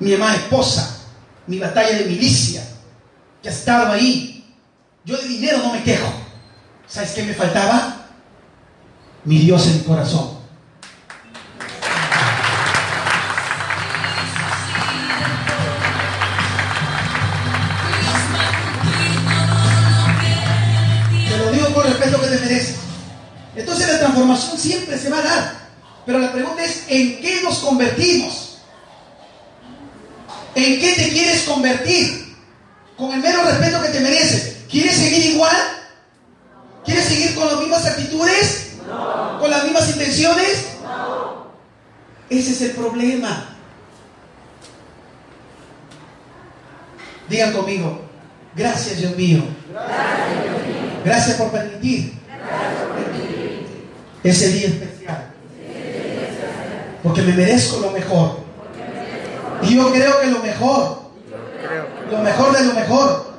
Mi 0.00 0.14
amada 0.14 0.34
esposa, 0.34 0.98
mi 1.46 1.58
batalla 1.58 1.96
de 1.96 2.06
milicia, 2.06 2.62
que 3.40 3.48
ha 3.48 3.52
ahí. 3.92 4.44
Yo 5.04 5.16
de 5.16 5.28
dinero 5.28 5.58
no 5.58 5.72
me 5.72 5.82
quejo. 5.82 6.12
¿Sabes 6.88 7.12
qué 7.12 7.22
me 7.22 7.34
faltaba? 7.34 8.06
Mi 9.24 9.38
Dios 9.38 9.66
en 9.68 9.78
mi 9.78 9.84
corazón. 9.84 10.38
Te 21.28 21.36
lo 21.38 21.52
digo 21.52 21.74
con 21.74 21.84
respeto 21.84 22.20
que 22.20 22.26
te 22.26 22.38
mereces. 22.40 22.76
Entonces 23.54 23.88
la 23.88 23.98
transformación 24.00 24.58
siempre 24.58 24.98
se 24.98 25.10
va 25.10 25.18
a 25.18 25.22
dar. 25.22 25.57
Pero 26.08 26.20
la 26.20 26.32
pregunta 26.32 26.64
es, 26.64 26.84
¿en 26.88 27.20
qué 27.20 27.42
nos 27.42 27.58
convertimos? 27.58 28.60
¿En 30.54 30.80
qué 30.80 30.94
te 30.94 31.10
quieres 31.10 31.42
convertir? 31.42 32.34
Con 32.96 33.12
el 33.12 33.20
mero 33.20 33.42
respeto 33.42 33.82
que 33.82 33.88
te 33.90 34.00
mereces. 34.00 34.56
¿Quieres 34.70 34.96
seguir 34.96 35.34
igual? 35.34 35.54
¿Quieres 36.86 37.04
seguir 37.04 37.34
con 37.34 37.46
las 37.46 37.58
mismas 37.58 37.84
actitudes? 37.84 38.70
¿Con 39.38 39.50
las 39.50 39.64
mismas 39.64 39.90
intenciones? 39.90 40.68
Ese 42.30 42.52
es 42.52 42.60
el 42.62 42.70
problema. 42.70 43.54
Digan 47.28 47.52
conmigo, 47.52 48.00
gracias 48.56 48.96
Dios 48.96 49.14
mío. 49.14 49.42
Gracias 51.04 51.36
por 51.36 51.50
permitir 51.50 52.14
ese 54.24 54.48
día. 54.52 54.87
Porque 57.08 57.22
me 57.22 57.32
merezco 57.32 57.80
lo 57.80 57.90
mejor. 57.90 58.36
Y 59.62 59.76
yo 59.76 59.90
creo 59.90 60.20
que 60.20 60.26
lo 60.26 60.40
mejor, 60.40 60.98
lo 62.10 62.18
mejor 62.18 62.58
de 62.58 62.64
lo 62.66 62.74
mejor, 62.74 63.32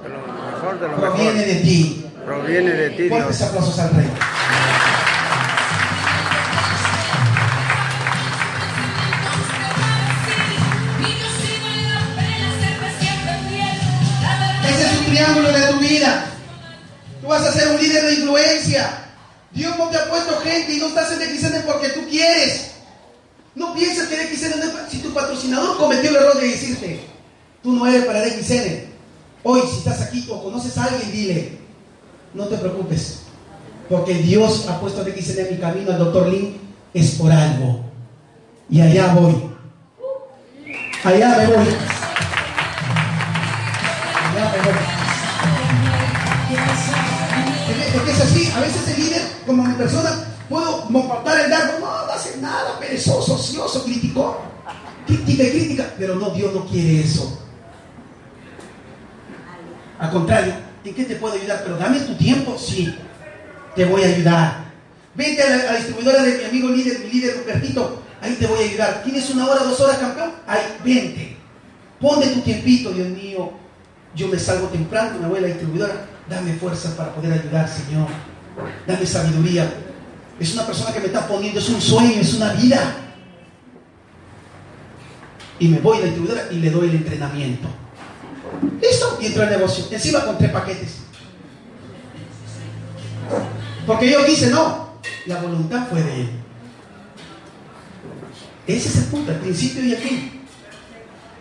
proviene 0.98 1.46
de 1.46 1.56
ti. 1.58 2.06
proviene 2.26 2.72
de 2.72 2.90
ti, 2.90 3.10
Fuertes 3.10 3.42
aplausos 3.44 3.78
al 3.78 3.92
Rey. 3.92 4.10
Ese 14.68 14.82
es 14.84 14.98
un 14.98 15.06
triángulo 15.06 15.52
de 15.52 15.62
tu 15.68 15.80
vida. 15.80 16.26
Tú 17.22 17.28
vas 17.28 17.46
a 17.46 17.54
ser 17.54 17.68
un 17.68 17.80
líder 17.80 18.04
de 18.04 18.14
influencia. 18.16 18.90
Dios 19.52 19.78
no 19.78 19.90
te 19.90 19.98
ha 19.98 20.10
puesto 20.10 20.40
gente 20.40 20.74
y 20.74 20.80
no 20.80 20.88
estás 20.88 21.12
en 21.12 21.62
porque 21.68 21.90
tú 21.90 22.08
quieres. 22.10 22.69
No 23.56 23.74
pienses 23.74 24.08
que 24.08 24.16
XN 24.36 24.58
no 24.58 24.64
es 24.64 24.70
pa- 24.70 24.90
Si 24.90 25.00
tu 25.00 25.14
patrocinador 25.14 25.78
cometió 25.78 26.10
el 26.10 26.16
error 26.16 26.38
de 26.40 26.48
decirte, 26.48 27.02
tú 27.64 27.74
no 27.74 27.86
eres 27.88 28.06
para 28.06 28.24
XN. 28.26 28.88
Hoy, 29.44 29.62
si 29.70 29.78
estás 29.80 30.02
aquí 30.02 30.28
o 30.30 30.44
conoces 30.44 30.78
a 30.78 30.86
alguien, 30.86 31.12
dile, 31.12 31.58
no 32.34 32.46
te 32.46 32.58
preocupes. 32.58 33.20
Porque 33.90 34.14
Dios 34.16 34.68
ha 34.70 34.80
puesto 34.80 35.02
a 35.02 35.04
XN 35.06 35.40
en 35.42 35.52
mi 35.56 35.58
camino, 35.60 35.92
al 35.92 36.00
doctor 36.00 36.28
Lin, 36.28 36.58
es 36.94 37.12
por 37.12 37.32
algo. 37.32 37.86
Y 38.70 38.82
allá 38.82 39.14
voy. 39.14 39.50
Allá 41.04 41.30
me 41.38 41.48
voy. 41.48 41.56
Allá 44.26 44.52
me 44.52 44.64
voy. 44.64 44.74
Porque 47.94 48.12
es 48.12 48.22
así, 48.22 48.52
a 48.56 48.60
veces 48.60 48.88
el 48.96 49.04
líder, 49.04 49.22
como 49.48 49.64
mi 49.64 49.74
persona, 49.74 50.12
puedo 50.50 50.86
montar 50.90 51.40
el 51.40 51.52
dardo, 51.52 51.80
no, 51.80 52.06
no 52.06 52.12
hace 52.12 52.38
nada, 52.38 52.80
perezoso, 52.80 53.36
ocioso, 53.36 53.84
criticó, 53.86 54.42
crítica 55.06 55.44
y 55.44 55.52
crítica, 55.52 55.94
pero 55.98 56.16
no, 56.16 56.32
Dios 56.32 56.54
no 56.54 56.66
quiere 56.66 57.02
eso. 57.02 57.40
Al 60.00 60.12
contrario, 60.12 60.54
¿en 60.84 60.96
qué 60.96 61.06
te 61.06 61.16
puedo 61.16 61.36
ayudar? 61.36 61.62
Pero 61.64 61.78
dame 61.78 62.00
tu 62.00 62.16
tiempo, 62.16 62.58
sí, 62.58 62.98
te 63.76 63.86
voy 63.86 64.04
a 64.04 64.08
ayudar. 64.08 64.70
La, 65.16 65.26
a 65.26 65.74
la 65.74 65.76
distribuidora 65.76 66.24
de 66.24 66.38
mi 66.38 66.44
amigo 66.46 66.70
líder, 66.70 67.00
mi 67.00 67.12
líder 67.12 67.38
Rupertito, 67.38 68.02
ahí 68.22 68.36
te 68.36 68.48
voy 68.48 68.60
a 68.60 68.70
ayudar. 68.70 69.04
¿Tienes 69.04 69.30
una 69.30 69.48
hora, 69.48 69.64
dos 69.64 69.80
horas, 69.82 69.98
campeón? 69.98 70.32
Ahí, 70.48 70.62
vente. 70.84 71.38
Ponte 72.00 72.28
tu 72.28 72.40
tiempito, 72.40 72.92
Dios 72.92 73.10
mío. 73.10 73.52
Yo 74.16 74.30
me 74.30 74.40
salgo 74.40 74.68
temprano, 74.68 75.20
me 75.20 75.28
voy 75.28 75.40
a 75.40 75.42
la 75.42 75.48
distribuidora. 75.48 76.06
Dame 76.30 76.54
fuerza 76.54 76.96
para 76.96 77.14
poder 77.14 77.34
ayudar, 77.34 77.68
Señor. 77.68 78.08
Dame 78.88 79.06
sabiduría. 79.06 79.70
Es 80.40 80.54
una 80.54 80.66
persona 80.66 80.94
que 80.94 81.00
me 81.00 81.08
está 81.08 81.28
poniendo, 81.28 81.60
es 81.60 81.70
un 81.70 81.82
sueño, 81.82 82.22
es 82.22 82.34
una 82.36 82.54
vida. 82.54 82.96
Y 85.60 85.68
me 85.68 85.80
voy 85.80 85.98
a 85.98 86.00
la 86.02 86.06
distribuidora 86.06 86.48
y 86.52 86.56
le 86.56 86.70
doy 86.70 86.88
el 86.90 86.96
entrenamiento. 86.96 87.68
Listo, 88.82 89.18
y 89.22 89.26
entro 89.28 89.44
al 89.44 89.50
negocio. 89.50 89.86
Encima 89.92 90.24
con 90.24 90.38
tres 90.38 90.52
paquetes. 90.52 90.98
Porque 93.86 94.06
Dios 94.08 94.26
dice, 94.26 94.48
no, 94.50 94.94
la 95.26 95.42
voluntad 95.42 95.88
fue 95.90 96.02
de 96.02 96.22
Él. 96.22 96.30
Ese 98.68 98.88
es 98.90 98.96
el 98.98 99.04
punto, 99.06 99.32
el 99.32 99.40
principio 99.40 99.84
y 99.84 99.92
el 99.94 99.98
fin. 99.98 100.42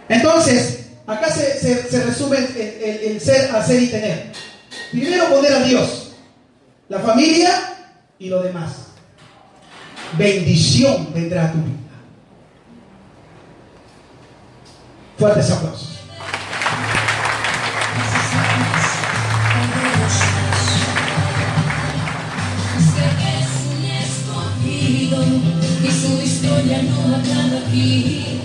Entonces, 0.09 0.87
acá 1.07 1.31
se, 1.31 2.03
resume 2.05 2.39
el, 2.39 2.57
el- 2.57 3.13
el 3.13 3.21
ser, 3.21 3.55
hacer 3.55 3.83
y 3.83 3.89
tener. 3.89 4.33
Primero 4.91 5.29
poner 5.29 5.53
a 5.53 5.63
Dios, 5.63 6.13
la 6.89 6.99
familia 7.01 7.51
y 8.19 8.31
lo 8.31 8.43
demás. 8.43 8.88
Bendición 10.17 11.09
vendrá 11.15 11.47
a 11.47 11.53
tu 11.53 11.59
vida. 11.59 11.77
Fuertes 15.19 15.51
aplausos. 15.51 15.99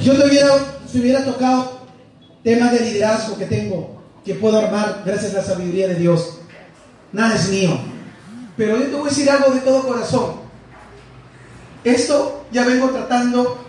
Yo 0.04 0.14
te 0.18 0.28
hubiera, 0.28 0.50
te 0.92 1.00
hubiera 1.00 1.24
tocado 1.24 1.80
temas 2.44 2.74
de 2.74 2.80
liderazgo 2.82 3.38
que 3.38 3.46
tengo, 3.46 4.02
que 4.26 4.36
puedo 4.36 4.60
armar 4.60 5.02
gracias 5.06 5.34
a 5.34 5.38
la 5.38 5.44
sabiduría 5.44 5.88
de 5.88 5.96
Dios. 5.96 6.40
Nada 7.14 7.36
es 7.36 7.50
mío. 7.50 7.80
Pero 8.58 8.78
yo 8.78 8.86
te 8.86 8.92
voy 8.92 9.08
a 9.08 9.10
decir 9.10 9.30
algo 9.30 9.52
de 9.52 9.62
todo 9.62 9.88
corazón. 9.88 10.43
Esto 11.84 12.46
ya 12.52 12.64
vengo 12.66 12.90
tratando, 12.90 13.66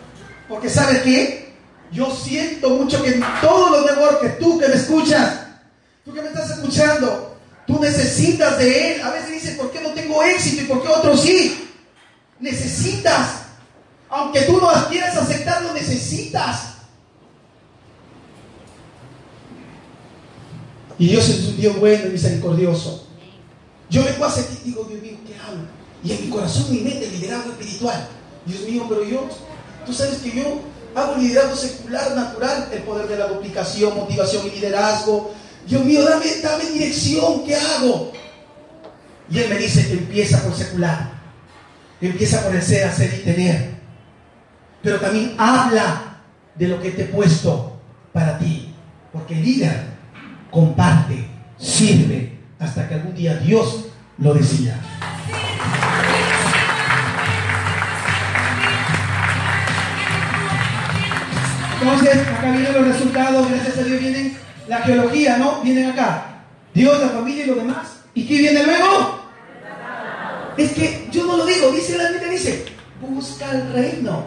porque 0.48 0.70
¿sabes 0.70 1.02
qué? 1.02 1.54
Yo 1.90 2.10
siento 2.10 2.70
mucho 2.70 3.02
que 3.02 3.14
en 3.14 3.24
todos 3.40 3.70
los 3.70 3.86
networks, 3.86 4.38
tú 4.38 4.58
que 4.58 4.68
me 4.68 4.74
escuchas, 4.74 5.46
tú 6.04 6.12
que 6.12 6.22
me 6.22 6.28
estás 6.28 6.50
escuchando, 6.50 7.36
tú 7.66 7.80
necesitas 7.80 8.58
de 8.58 8.94
Él. 8.94 9.02
A 9.02 9.10
veces 9.10 9.30
dices, 9.30 9.56
¿por 9.56 9.70
qué 9.70 9.80
no 9.80 9.90
tengo 9.90 10.22
éxito 10.22 10.62
y 10.62 10.66
por 10.66 10.82
qué 10.82 10.88
otros 10.88 11.20
sí? 11.20 11.70
Necesitas. 12.40 13.42
Aunque 14.08 14.42
tú 14.42 14.60
no 14.60 14.70
quieras 14.88 15.16
aceptar, 15.16 15.62
lo 15.62 15.72
necesitas. 15.72 16.74
Y 20.98 21.08
Dios 21.08 21.28
es 21.28 21.48
un 21.48 21.56
Dios 21.56 21.78
bueno 21.80 22.06
y 22.06 22.10
misericordioso. 22.10 23.08
Yo 23.90 24.04
vengo 24.04 24.24
a 24.24 24.30
sentir, 24.30 24.62
digo, 24.64 24.84
Dios 24.84 25.02
mío, 25.02 25.16
¿qué 25.26 25.34
hago? 25.34 25.83
Y 26.04 26.12
en 26.12 26.26
mi 26.26 26.30
corazón, 26.30 26.66
mi 26.70 26.80
mente, 26.80 27.08
liderazgo 27.08 27.50
espiritual. 27.52 28.08
Dios 28.44 28.60
mío, 28.68 28.84
pero 28.88 29.04
yo, 29.04 29.26
tú 29.86 29.92
sabes 29.92 30.18
que 30.18 30.30
yo 30.32 30.60
hago 30.94 31.16
liderazgo 31.16 31.56
secular, 31.56 32.14
natural, 32.14 32.68
el 32.72 32.82
poder 32.82 33.08
de 33.08 33.16
la 33.16 33.26
duplicación, 33.26 33.96
motivación 33.96 34.46
y 34.46 34.50
liderazgo, 34.50 35.32
Dios 35.66 35.84
mío, 35.84 36.04
dame, 36.04 36.26
dame 36.42 36.64
dirección, 36.66 37.44
¿qué 37.46 37.56
hago? 37.56 38.12
Y 39.30 39.38
Él 39.38 39.48
me 39.48 39.56
dice, 39.56 39.90
empieza 39.92 40.42
por 40.42 40.54
secular. 40.54 41.14
Empieza 42.00 42.42
por 42.42 42.54
el 42.54 42.62
ser, 42.62 42.84
hacer 42.86 43.14
y 43.14 43.24
tener. 43.24 43.74
Pero 44.82 45.00
también 45.00 45.34
habla 45.38 46.20
de 46.54 46.68
lo 46.68 46.80
que 46.82 46.90
te 46.90 47.02
he 47.02 47.06
puesto 47.06 47.80
para 48.12 48.38
ti. 48.38 48.74
Porque 49.12 49.34
el 49.34 49.42
líder 49.42 49.84
comparte, 50.50 51.26
sirve, 51.58 52.38
hasta 52.58 52.86
que 52.86 52.94
algún 52.94 53.14
día 53.14 53.36
Dios 53.36 53.86
lo 54.18 54.34
decida. 54.34 54.78
Entonces, 61.80 62.26
acá 62.28 62.50
vienen 62.50 62.72
los 62.72 62.86
resultados, 62.88 63.50
gracias 63.50 63.78
a 63.78 63.82
Dios 63.82 64.00
vienen 64.00 64.38
la 64.68 64.78
geología, 64.78 65.36
¿no? 65.36 65.60
Vienen 65.62 65.90
acá. 65.90 66.26
Dios, 66.72 66.98
la 66.98 67.08
familia 67.10 67.44
y 67.44 67.48
lo 67.48 67.56
demás. 67.56 67.88
¿Y 68.14 68.26
qué 68.26 68.38
viene 68.38 68.62
luego? 68.64 69.20
Es 70.56 70.72
que 70.72 71.08
yo 71.10 71.26
no 71.26 71.36
lo 71.36 71.46
digo, 71.46 71.70
dice 71.72 71.98
la 71.98 72.10
Biblia, 72.10 72.30
dice, 72.30 72.64
busca 73.00 73.50
el 73.50 73.72
reino 73.72 74.24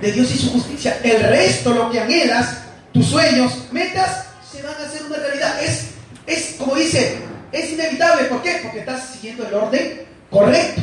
de 0.00 0.12
Dios 0.12 0.30
y 0.32 0.38
su 0.38 0.50
justicia. 0.52 0.98
El 1.02 1.22
resto, 1.22 1.72
lo 1.72 1.90
que 1.90 2.00
anhelas, 2.00 2.58
tus 2.92 3.06
sueños, 3.06 3.64
metas, 3.72 4.26
se 4.50 4.62
van 4.62 4.74
a 4.74 4.86
hacer 4.86 5.02
una 5.06 5.16
realidad. 5.16 5.62
Es, 5.62 5.88
es 6.26 6.56
como 6.58 6.76
dice, 6.76 7.18
es 7.52 7.72
inevitable. 7.72 8.24
¿Por 8.24 8.42
qué? 8.42 8.60
Porque 8.62 8.80
estás 8.80 9.10
siguiendo 9.10 9.46
el 9.46 9.54
orden 9.54 10.06
correcto. 10.30 10.82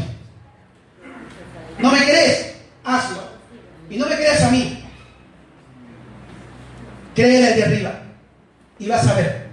¿No 1.80 1.92
me 1.92 2.04
crees? 2.04 2.56
Hazlo. 2.84 3.24
Y 3.90 3.98
no 3.98 4.08
me 4.08 4.16
creas 4.16 4.42
a 4.44 4.52
mí. 4.52 4.84
Créele 7.16 7.48
al 7.48 7.56
de 7.56 7.64
arriba. 7.64 8.00
Y 8.80 8.88
vas 8.88 9.08
a 9.08 9.14
ver. 9.14 9.44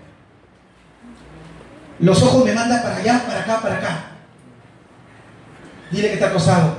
Los 1.99 2.23
ojos 2.23 2.45
me 2.45 2.55
mandan 2.55 2.83
para 2.83 2.97
allá, 2.97 3.23
para 3.27 3.41
acá, 3.41 3.61
para 3.61 3.77
acá. 3.77 4.05
Dile 5.91 6.09
que 6.09 6.15
está 6.15 6.29
acosado. 6.29 6.79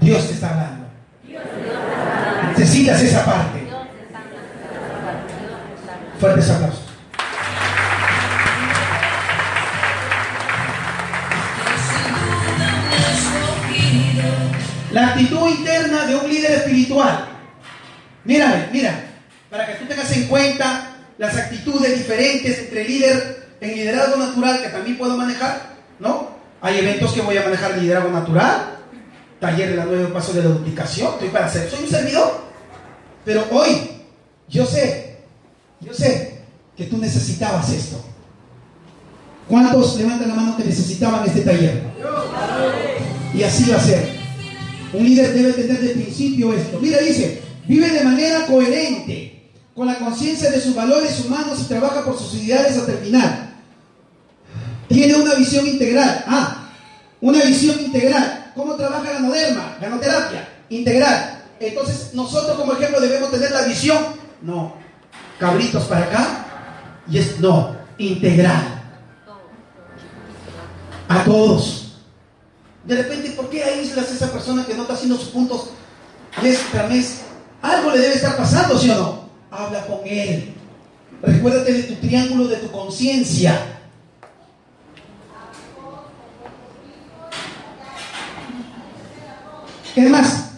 Dios 0.00 0.26
te 0.26 0.34
está 0.34 0.50
hablando. 0.50 0.86
Necesitas 2.50 3.00
esa 3.02 3.24
parte. 3.24 3.68
Fuertes 6.18 6.50
aplausos. 6.50 6.85
La 14.92 15.08
actitud 15.08 15.48
interna 15.48 16.06
de 16.06 16.16
un 16.16 16.28
líder 16.28 16.52
espiritual. 16.52 17.28
Mírame, 18.24 18.68
mira, 18.72 19.04
para 19.50 19.66
que 19.66 19.74
tú 19.74 19.86
tengas 19.86 20.10
en 20.16 20.26
cuenta 20.26 20.96
las 21.18 21.36
actitudes 21.36 21.96
diferentes 21.96 22.58
entre 22.58 22.84
líder 22.84 23.48
en 23.60 23.74
liderazgo 23.74 24.16
natural 24.16 24.62
que 24.62 24.68
también 24.68 24.98
puedo 24.98 25.16
manejar, 25.16 25.74
¿no? 25.98 26.36
Hay 26.60 26.78
eventos 26.78 27.12
que 27.12 27.20
voy 27.20 27.36
a 27.36 27.42
manejar 27.42 27.78
liderazgo 27.78 28.10
natural, 28.10 28.78
taller 29.40 29.70
de 29.70 29.76
la 29.76 29.84
nueve 29.84 30.06
pasos 30.06 30.34
de 30.34 30.42
la 30.42 30.50
duplicación, 30.50 31.14
estoy 31.14 31.28
para 31.28 31.46
hacer, 31.46 31.70
soy 31.70 31.84
un 31.84 31.90
servidor. 31.90 32.40
Pero 33.24 33.46
hoy, 33.50 33.90
yo 34.48 34.64
sé, 34.66 35.18
yo 35.80 35.92
sé 35.92 36.42
que 36.76 36.84
tú 36.84 36.98
necesitabas 36.98 37.70
esto. 37.70 38.04
¿Cuántos 39.48 39.96
levantan 39.96 40.28
la 40.28 40.34
mano 40.34 40.56
que 40.56 40.64
necesitaban 40.64 41.24
este 41.26 41.42
taller? 41.42 41.82
Y 43.32 43.42
así 43.42 43.70
va 43.70 43.76
a 43.76 43.80
ser. 43.80 44.15
Un 44.96 45.04
líder 45.04 45.34
debe 45.34 45.52
tener 45.52 45.78
de 45.78 45.88
principio 45.90 46.54
esto. 46.54 46.78
Mira, 46.80 46.98
dice, 46.98 47.42
vive 47.66 47.90
de 47.90 48.02
manera 48.02 48.46
coherente, 48.46 49.50
con 49.74 49.86
la 49.86 49.98
conciencia 49.98 50.50
de 50.50 50.58
sus 50.58 50.74
valores 50.74 51.22
humanos 51.24 51.60
y 51.60 51.64
trabaja 51.64 52.02
por 52.02 52.18
sus 52.18 52.34
ideales 52.34 52.78
hasta 52.78 52.92
el 52.92 52.98
final. 52.98 53.54
Tiene 54.88 55.14
una 55.16 55.34
visión 55.34 55.66
integral. 55.66 56.24
Ah, 56.26 56.70
una 57.20 57.42
visión 57.42 57.78
integral. 57.78 58.52
¿Cómo 58.54 58.74
trabaja 58.76 59.12
ganoderma? 59.12 59.76
Ganoterapia. 59.80 60.48
Integral. 60.70 61.44
Entonces, 61.60 62.14
nosotros 62.14 62.56
como 62.56 62.72
ejemplo 62.72 62.98
debemos 62.98 63.30
tener 63.30 63.50
la 63.50 63.66
visión. 63.66 63.98
No. 64.40 64.76
Cabritos 65.38 65.84
para 65.84 66.06
acá. 66.06 66.46
Y 67.10 67.18
es, 67.18 67.38
no. 67.38 67.76
Integral. 67.98 68.82
A 71.08 71.24
todos. 71.24 71.85
De 72.86 72.94
repente, 72.94 73.30
¿por 73.30 73.50
qué 73.50 73.64
aíslas 73.64 74.10
a 74.10 74.14
esa 74.14 74.32
persona 74.32 74.64
que 74.64 74.74
no 74.74 74.82
está 74.82 74.94
haciendo 74.94 75.16
sus 75.16 75.30
puntos 75.30 75.70
mes 76.40 76.60
tras 76.70 76.88
mes? 76.88 77.20
Algo 77.60 77.90
le 77.90 77.98
debe 77.98 78.14
estar 78.14 78.36
pasando, 78.36 78.78
¿sí 78.78 78.88
o 78.90 78.94
no? 78.94 79.28
Habla 79.50 79.84
con 79.86 80.06
él. 80.06 80.54
Recuérdate 81.20 81.72
de 81.72 81.82
tu 81.82 81.94
triángulo 81.96 82.46
de 82.46 82.56
tu 82.56 82.70
conciencia. 82.70 83.80
Es 89.96 90.10
más, 90.10 90.50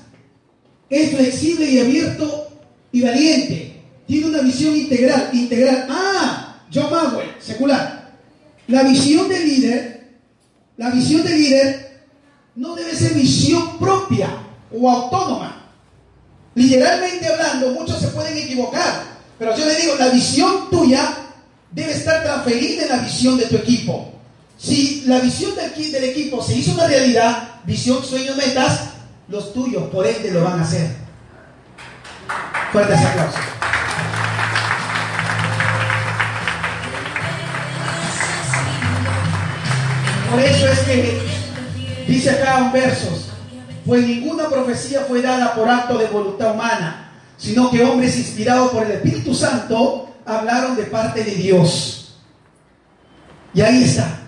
es 0.91 1.11
flexible 1.12 1.64
y 1.64 1.79
abierto 1.79 2.49
y 2.93 3.03
valiente. 3.03 3.83
Tiene 4.07 4.27
una 4.27 4.43
visión 4.43 4.77
integral. 4.77 5.31
Integral. 5.33 5.87
Ah, 5.88 6.62
John 6.75 6.91
Maxwell, 6.91 7.31
secular. 7.38 8.19
La 8.67 8.83
visión 8.83 9.29
del 9.31 9.49
líder, 9.49 10.19
la 10.77 10.91
visión 10.91 11.23
del 11.23 11.38
líder 11.38 11.88
no 12.59 12.75
debe 12.75 12.94
ser 12.94 13.14
visión 13.14 13.79
propia 13.79 14.29
o 14.73 14.90
autónoma. 14.90 15.64
Literalmente 16.57 17.29
hablando, 17.29 17.71
muchos 17.71 18.01
se 18.01 18.09
pueden 18.09 18.37
equivocar, 18.37 19.05
pero 19.38 19.57
yo 19.57 19.64
le 19.64 19.77
digo, 19.77 19.94
la 19.97 20.09
visión 20.09 20.68
tuya 20.68 21.14
debe 21.71 21.92
estar 21.92 22.25
transferida 22.25 22.83
en 22.83 22.88
la 22.88 22.97
visión 22.97 23.38
de 23.38 23.47
tu 23.47 23.57
equipo. 23.57 24.12
Si 24.59 25.05
la 25.07 25.21
visión 25.21 25.53
del, 25.55 25.92
del 25.92 26.05
equipo 26.05 26.42
se 26.42 26.57
hizo 26.57 26.73
una 26.73 26.88
realidad, 26.88 27.61
visión, 27.64 28.05
sueños, 28.05 28.37
metas, 28.37 28.88
los 29.29 29.53
tuyos 29.55 29.85
por 29.90 30.05
ende 30.05 30.33
lo 30.33 30.42
van 30.42 30.59
a 30.59 30.62
hacer. 30.62 30.90
Fuertes 32.73 32.99
aplausos. 32.99 33.40
Por 40.29 40.40
eso 40.40 40.66
es 40.66 40.79
que 40.81 41.28
dice 42.09 42.31
acá 42.31 42.59
en 42.59 42.73
versos, 42.73 43.31
pues 43.87 44.07
ninguna 44.07 44.49
profecía 44.49 45.03
fue 45.03 45.23
dada 45.23 45.55
por 45.55 45.68
acto 45.68 45.99
de 45.99 46.07
voluntad 46.07 46.55
humana, 46.55 47.12
sino 47.37 47.71
que 47.71 47.85
hombres 47.85 48.16
inspirados 48.18 48.73
por 48.73 48.85
el 48.85 48.92
Espíritu 48.92 49.35
Santo 49.35 50.14
hablaron 50.25 50.77
de 50.77 50.85
parte 50.85 51.23
de 51.23 51.33
Dios. 51.33 52.18
Y 53.55 53.61
ahí 53.61 53.85
está. 53.85 54.18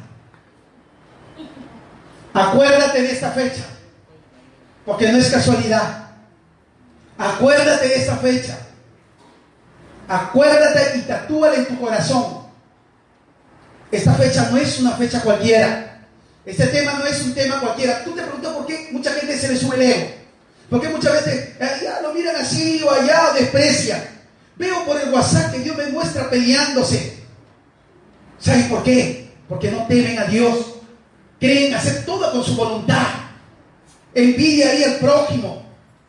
Acuérdate 2.33 3.03
de 3.03 3.11
esta 3.11 3.31
fecha, 3.33 3.65
porque 4.85 5.11
no 5.11 5.19
es 5.19 5.31
casualidad. 5.31 6.11
Acuérdate 7.19 7.89
de 7.89 7.97
esta 7.97 8.17
fecha. 8.17 8.59
Acuérdate 10.09 10.99
y 10.99 11.03
tatúala 11.03 11.57
en 11.57 11.67
tu 11.67 11.79
corazón. 11.79 12.41
Esta 13.91 14.15
fecha 14.15 14.49
no 14.51 14.57
es 14.57 14.79
una 14.81 14.93
fecha 14.93 15.21
cualquiera. 15.21 15.90
Este 16.45 16.67
tema 16.69 16.95
no 16.95 17.07
es 17.07 17.21
un 17.23 17.35
tema 17.35 17.61
cualquiera. 17.61 18.03
Tú 18.05 18.13
te 18.13 18.23
preguntas 18.23 18.53
por 18.53 18.67
qué 18.67 18.89
mucha 18.93 19.13
gente 19.13 19.39
se 19.39 19.49
le 19.49 19.57
sube 19.57 19.77
el 19.77 19.83
ego. 19.83 20.11
¿Por 20.71 20.81
qué 20.81 20.89
muchas 20.89 21.13
veces 21.13 21.61
allá 21.61 22.01
lo 22.01 22.15
miran 22.15 22.37
así 22.37 22.83
o 22.83 22.91
allá 22.91 23.31
o 23.31 23.35
desprecian? 23.35 24.01
Veo 24.57 24.85
por 24.85 25.01
el 25.01 25.13
WhatsApp 25.13 25.53
que 25.53 25.59
Dios 25.61 25.77
me 25.77 25.87
muestra 25.89 26.31
peleándose. 26.31 27.19
¿Sabes 28.39 28.67
por 28.67 28.83
qué? 28.83 29.31
Porque 29.49 29.71
no 29.71 29.87
temen 29.87 30.19
a 30.19 30.25
Dios. 30.25 30.75
Creen 31.39 31.75
hacer 31.75 32.05
todo 32.05 32.31
con 32.33 32.45
su 32.45 32.55
voluntad. 32.55 33.07
Envidia 34.15 34.71
ahí 34.71 34.85
al 34.85 34.97
prójimo. 34.97 35.63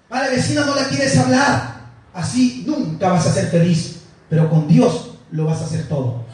A 0.10 0.24
la 0.24 0.30
vecina 0.30 0.66
no 0.66 0.76
la 0.76 0.86
quieres 0.86 1.18
hablar. 1.18 1.82
Así 2.14 2.64
nunca 2.66 3.10
vas 3.10 3.26
a 3.26 3.34
ser 3.34 3.50
feliz. 3.50 4.02
Pero 4.30 4.50
con 4.50 4.68
Dios 4.68 5.12
lo 5.32 5.46
vas 5.46 5.62
a 5.62 5.66
hacer 5.66 5.88
todo. 5.88 6.26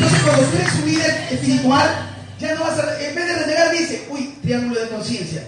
Entonces 0.00 0.22
cuando 0.22 0.46
eres 0.56 0.74
un 0.76 0.86
líder 0.86 1.28
espiritual, 1.30 1.90
ya 2.38 2.54
no 2.54 2.62
vas 2.62 2.78
a, 2.78 3.02
en 3.02 3.14
vez 3.14 3.26
de 3.26 3.34
renegar, 3.34 3.70
dice, 3.70 4.06
uy, 4.10 4.38
triángulo 4.40 4.80
de 4.80 4.88
conciencia. 4.88 5.46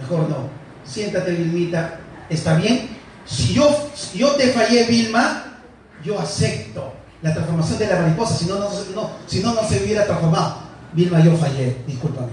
Mejor 0.00 0.30
no. 0.30 0.48
Siéntate, 0.84 1.32
Vilmita. 1.32 2.00
¿Está 2.30 2.54
bien? 2.54 2.88
Si 3.26 3.52
yo, 3.52 3.90
yo 4.14 4.32
te 4.32 4.48
fallé, 4.48 4.84
Vilma, 4.84 5.60
yo 6.02 6.18
acepto 6.18 6.94
la 7.20 7.34
transformación 7.34 7.78
de 7.78 7.86
la 7.86 8.00
mariposa. 8.00 8.34
Si 8.34 8.46
no, 8.46 8.58
no, 8.58 8.70
no, 8.94 9.10
si 9.26 9.40
no, 9.40 9.54
no 9.54 9.68
se 9.68 9.84
hubiera 9.84 10.06
transformado. 10.06 10.56
Vilma, 10.94 11.22
yo 11.22 11.36
fallé. 11.36 11.76
Discúlpame. 11.86 12.32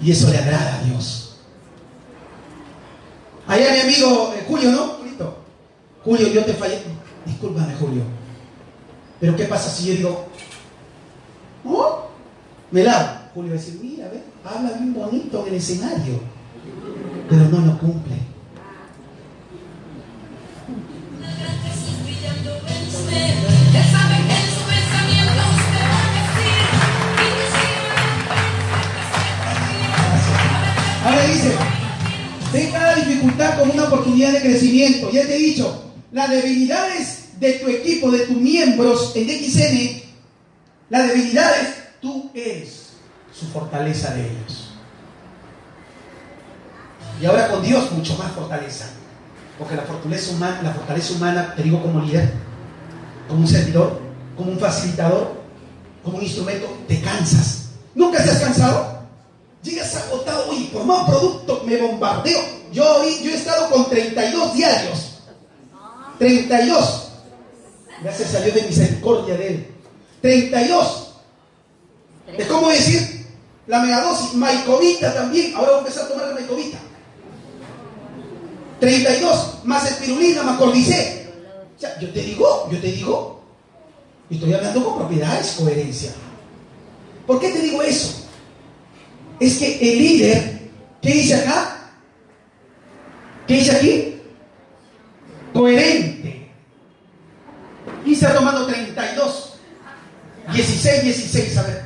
Y 0.00 0.12
eso 0.12 0.30
le 0.30 0.38
agrada 0.38 0.76
a 0.76 0.82
Dios. 0.84 1.40
Allá 3.48 3.72
mi 3.72 3.80
amigo 3.80 4.34
eh, 4.36 4.44
Julio, 4.46 4.70
¿no? 4.70 4.98
Julio, 6.04 6.28
yo 6.28 6.44
te 6.44 6.54
fallé. 6.54 6.78
Discúlpame, 7.26 7.74
Julio. 7.74 8.17
Pero 9.20 9.36
¿qué 9.36 9.44
pasa 9.44 9.70
si 9.70 9.88
yo 9.88 9.94
digo, 9.94 10.26
¿oh? 11.64 12.08
Me 12.70 12.84
lavo. 12.84 13.18
Julio 13.34 13.52
va 13.52 13.56
a 13.56 13.60
decir, 13.60 13.80
mira, 13.82 14.08
ve, 14.08 14.22
habla 14.44 14.72
bien 14.72 14.94
bonito 14.94 15.42
en 15.42 15.48
el 15.48 15.54
escenario. 15.54 16.20
pero 17.28 17.48
no 17.48 17.66
lo 17.66 17.78
cumple. 17.78 18.14
A 31.04 31.08
Ahora 31.08 31.22
dice, 31.26 31.56
ve 32.52 32.70
cada 32.70 32.94
dificultad 32.96 33.58
como 33.58 33.72
una 33.72 33.84
oportunidad 33.84 34.32
de 34.32 34.42
crecimiento. 34.42 35.10
Ya 35.10 35.26
te 35.26 35.34
he 35.34 35.38
dicho, 35.38 35.84
las 36.12 36.30
debilidades 36.30 37.17
de 37.38 37.52
tu 37.54 37.68
equipo, 37.68 38.10
de 38.10 38.26
tus 38.26 38.36
miembros 38.36 39.12
en 39.14 39.28
XN, 39.28 40.02
las 40.90 41.08
debilidades, 41.08 41.74
tú 42.00 42.30
eres 42.34 42.90
su 43.32 43.46
fortaleza 43.46 44.14
de 44.14 44.22
ellos. 44.22 44.70
Y 47.20 47.26
ahora 47.26 47.48
con 47.48 47.62
Dios 47.62 47.90
mucho 47.92 48.16
más 48.16 48.32
fortaleza. 48.32 48.86
Porque 49.58 49.74
la 49.74 49.82
fortaleza 49.82 50.32
humana, 50.32 50.62
la 50.62 50.72
fortaleza 50.72 51.14
humana, 51.14 51.54
te 51.56 51.64
digo 51.64 51.82
como 51.82 52.00
líder, 52.00 52.32
como 53.26 53.40
un 53.40 53.48
servidor, 53.48 54.00
como 54.36 54.52
un 54.52 54.58
facilitador, 54.58 55.34
como 56.04 56.18
un 56.18 56.22
instrumento, 56.22 56.78
te 56.86 57.00
cansas. 57.00 57.70
¿Nunca 57.94 58.22
te 58.22 58.30
has 58.30 58.38
cansado? 58.38 59.02
Llegas 59.62 59.96
agotado, 59.96 60.48
oye, 60.50 60.70
por 60.72 60.84
más 60.84 61.08
producto 61.08 61.64
me 61.66 61.76
bombardeo. 61.76 62.38
Yo, 62.72 63.02
yo 63.22 63.30
he 63.30 63.34
estado 63.34 63.68
con 63.70 63.90
32 63.90 64.54
diarios. 64.54 65.18
32. 66.18 67.07
Gracias 68.02 68.34
a 68.34 68.40
Dios 68.40 68.54
de 68.54 68.62
misericordia 68.62 69.36
de 69.36 69.48
Él. 69.48 69.66
32. 70.20 71.14
Es 72.36 72.46
como 72.46 72.68
decir, 72.68 73.26
la 73.66 73.80
megadosis, 73.80 74.34
maicovita 74.34 75.14
también. 75.14 75.54
Ahora 75.54 75.68
voy 75.68 75.76
a 75.76 75.80
empezar 75.80 76.04
a 76.04 76.08
tomar 76.08 76.28
la 76.28 76.34
maicovita. 76.34 76.78
32, 78.80 79.64
más 79.64 79.90
espirulina, 79.90 80.42
más 80.42 80.58
cordicé. 80.58 81.28
O 81.76 82.00
yo 82.00 82.12
te 82.12 82.20
digo, 82.22 82.68
yo 82.70 82.80
te 82.80 82.88
digo, 82.88 83.40
estoy 84.30 84.52
hablando 84.52 84.84
con 84.84 84.98
propiedades, 84.98 85.56
coherencia. 85.58 86.12
¿Por 87.26 87.40
qué 87.40 87.50
te 87.50 87.60
digo 87.60 87.82
eso? 87.82 88.26
Es 89.38 89.58
que 89.58 89.92
el 89.92 89.98
líder, 89.98 90.70
¿qué 91.00 91.12
dice 91.12 91.34
acá? 91.34 91.92
¿Qué 93.46 93.54
dice 93.54 93.72
aquí? 93.72 94.14
Coherente. 95.52 96.17
Y 98.04 98.14
está 98.14 98.34
tomando 98.34 98.66
32. 98.66 99.54
16, 100.52 101.02
16, 101.02 101.58
a 101.58 101.62
ver. 101.62 101.82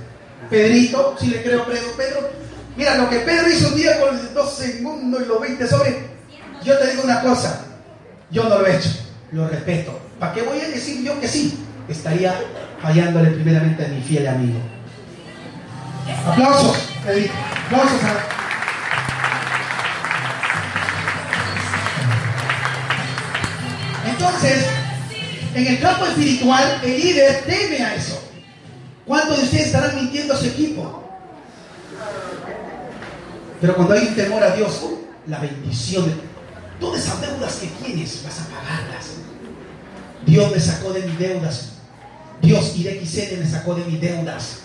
Pedrito, 0.49 1.17
si 1.19 1.29
le 1.29 1.43
creo 1.43 1.65
Pedro, 1.65 1.93
Pedro. 1.97 2.31
Mira, 2.77 2.97
lo 2.97 3.09
que 3.11 3.19
Pedro 3.21 3.49
hizo 3.49 3.69
un 3.69 3.77
día 3.77 4.01
con 4.01 4.17
los 4.17 4.35
12 4.35 4.73
segundos 4.73 5.23
y 5.23 5.27
los 5.27 5.41
20 5.41 5.67
sobre. 5.67 6.13
Yo 6.65 6.79
te 6.79 6.91
digo 6.91 7.03
una 7.03 7.21
cosa, 7.23 7.65
yo 8.31 8.45
no 8.45 8.59
lo 8.59 8.67
he 8.67 8.77
hecho, 8.77 8.91
lo 9.33 9.49
respeto. 9.49 9.99
¿Para 10.21 10.33
qué 10.33 10.43
voy 10.43 10.61
a 10.61 10.69
decir 10.69 11.03
yo 11.03 11.19
que 11.21 11.27
sí? 11.27 11.59
Estaría 11.89 12.35
fallándole 12.81 13.31
primeramente 13.31 13.85
a 13.85 13.89
mi 13.89 14.01
fiel 14.01 14.29
amigo. 14.29 14.61
Aplausos, 16.27 16.77
Pedrito. 17.05 17.33
Aplausos 17.67 18.05
a... 18.05 18.43
Entonces, 24.09 24.67
en 25.55 25.67
el 25.67 25.81
campo 25.81 26.07
espiritual, 26.07 26.81
el 26.83 27.01
líder 27.01 27.45
teme 27.45 27.85
a 27.85 27.95
eso. 27.95 28.21
¿Cuántos 29.07 29.39
de 29.39 29.45
ustedes 29.45 29.67
estarán 29.67 29.97
mintiendo 29.97 30.35
a 30.35 30.37
su 30.37 30.47
equipo? 30.47 31.03
Pero 33.61 33.77
cuando 33.77 33.95
hay 33.95 34.07
un 34.07 34.15
temor 34.15 34.43
a 34.43 34.55
Dios, 34.55 34.81
la 35.27 35.39
bendición 35.39 36.33
todas 36.83 37.05
esas 37.05 37.21
deudas 37.21 37.55
que 37.55 37.69
tienes, 37.85 38.23
vas 38.25 38.41
a 38.41 38.45
pagarlas. 38.49 39.07
Dios 40.27 40.53
me 40.53 40.61
sacó 40.61 40.93
de 40.93 41.03
mis 41.03 41.19
deudas. 41.19 41.69
Dios 42.43 42.73
y 42.77 42.83
de 42.83 43.07
XN 43.07 43.39
me 43.39 43.49
sacó 43.49 43.75
de 43.77 43.85
mis 43.85 44.01
deudas. 44.01 44.59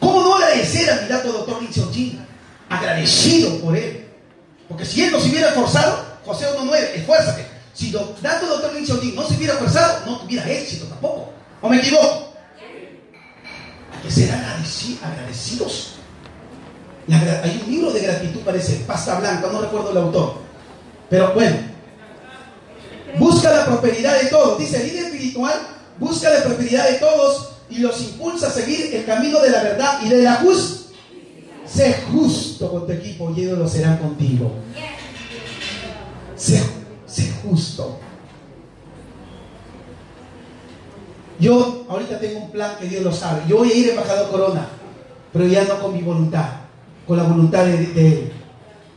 ¿Cómo 0.00 0.22
no 0.22 0.34
agradecer 0.34 0.90
a 0.90 1.02
mi 1.02 1.08
dato 1.08 1.30
doctor 1.30 1.62
Linson 1.62 1.92
Agradecido 2.70 3.58
por 3.60 3.76
él. 3.76 4.06
Porque 4.66 4.86
si 4.86 5.04
él 5.04 5.12
no 5.12 5.20
se 5.20 5.28
hubiera 5.28 5.48
esforzado, 5.48 6.06
José 6.24 6.46
1.9, 6.58 6.74
esfuérzate. 6.94 7.51
Si 7.74 7.90
do, 7.90 8.14
doctor 8.20 8.74
Linson 8.74 9.14
no 9.14 9.26
se 9.26 9.34
hubiera 9.36 9.54
esforzado, 9.54 10.04
no 10.06 10.18
tuviera 10.20 10.48
éxito 10.50 10.86
tampoco. 10.86 11.32
¿O 11.60 11.68
me 11.68 11.78
equivoco? 11.78 12.34
Hay 13.94 14.02
que 14.02 14.10
ser 14.10 14.30
agradeci- 14.30 14.98
agradecidos. 15.02 15.94
Hay 17.08 17.62
un 17.66 17.72
libro 17.72 17.90
de 17.92 18.00
gratitud, 18.00 18.40
parece, 18.40 18.76
pasta 18.86 19.18
blanca, 19.18 19.48
no 19.52 19.60
recuerdo 19.60 19.90
el 19.90 19.96
autor. 19.96 20.34
Pero 21.08 21.32
bueno, 21.34 21.56
busca 23.18 23.50
la 23.50 23.66
prosperidad 23.66 24.20
de 24.20 24.28
todos. 24.28 24.58
Dice 24.58 24.80
el 24.82 24.88
líder 24.88 25.04
espiritual, 25.06 25.54
busca 25.98 26.30
la 26.30 26.42
prosperidad 26.44 26.88
de 26.88 26.94
todos 26.94 27.50
y 27.70 27.78
los 27.78 28.00
impulsa 28.02 28.48
a 28.48 28.50
seguir 28.50 28.94
el 28.94 29.04
camino 29.04 29.40
de 29.40 29.50
la 29.50 29.62
verdad 29.62 29.98
y 30.02 30.08
de 30.08 30.22
la 30.22 30.34
justicia. 30.36 30.80
Sé 31.66 32.02
justo 32.12 32.70
con 32.70 32.86
tu 32.86 32.92
equipo 32.92 33.32
y 33.34 33.42
ellos 33.44 33.58
lo 33.58 33.68
serán 33.68 33.96
contigo. 33.96 34.52
Sé, 36.36 36.62
sé 37.12 37.30
justo. 37.42 37.98
Yo 41.38 41.86
ahorita 41.88 42.18
tengo 42.18 42.40
un 42.40 42.50
plan 42.50 42.76
que 42.80 42.86
Dios 42.86 43.02
lo 43.02 43.12
sabe. 43.12 43.42
Yo 43.48 43.58
voy 43.58 43.70
a 43.70 43.74
ir 43.74 43.90
embajador 43.90 44.30
Corona, 44.30 44.68
pero 45.32 45.46
ya 45.46 45.64
no 45.64 45.80
con 45.80 45.92
mi 45.92 46.02
voluntad, 46.02 46.46
con 47.06 47.16
la 47.16 47.24
voluntad 47.24 47.64
de, 47.64 47.74
Él. 47.74 48.32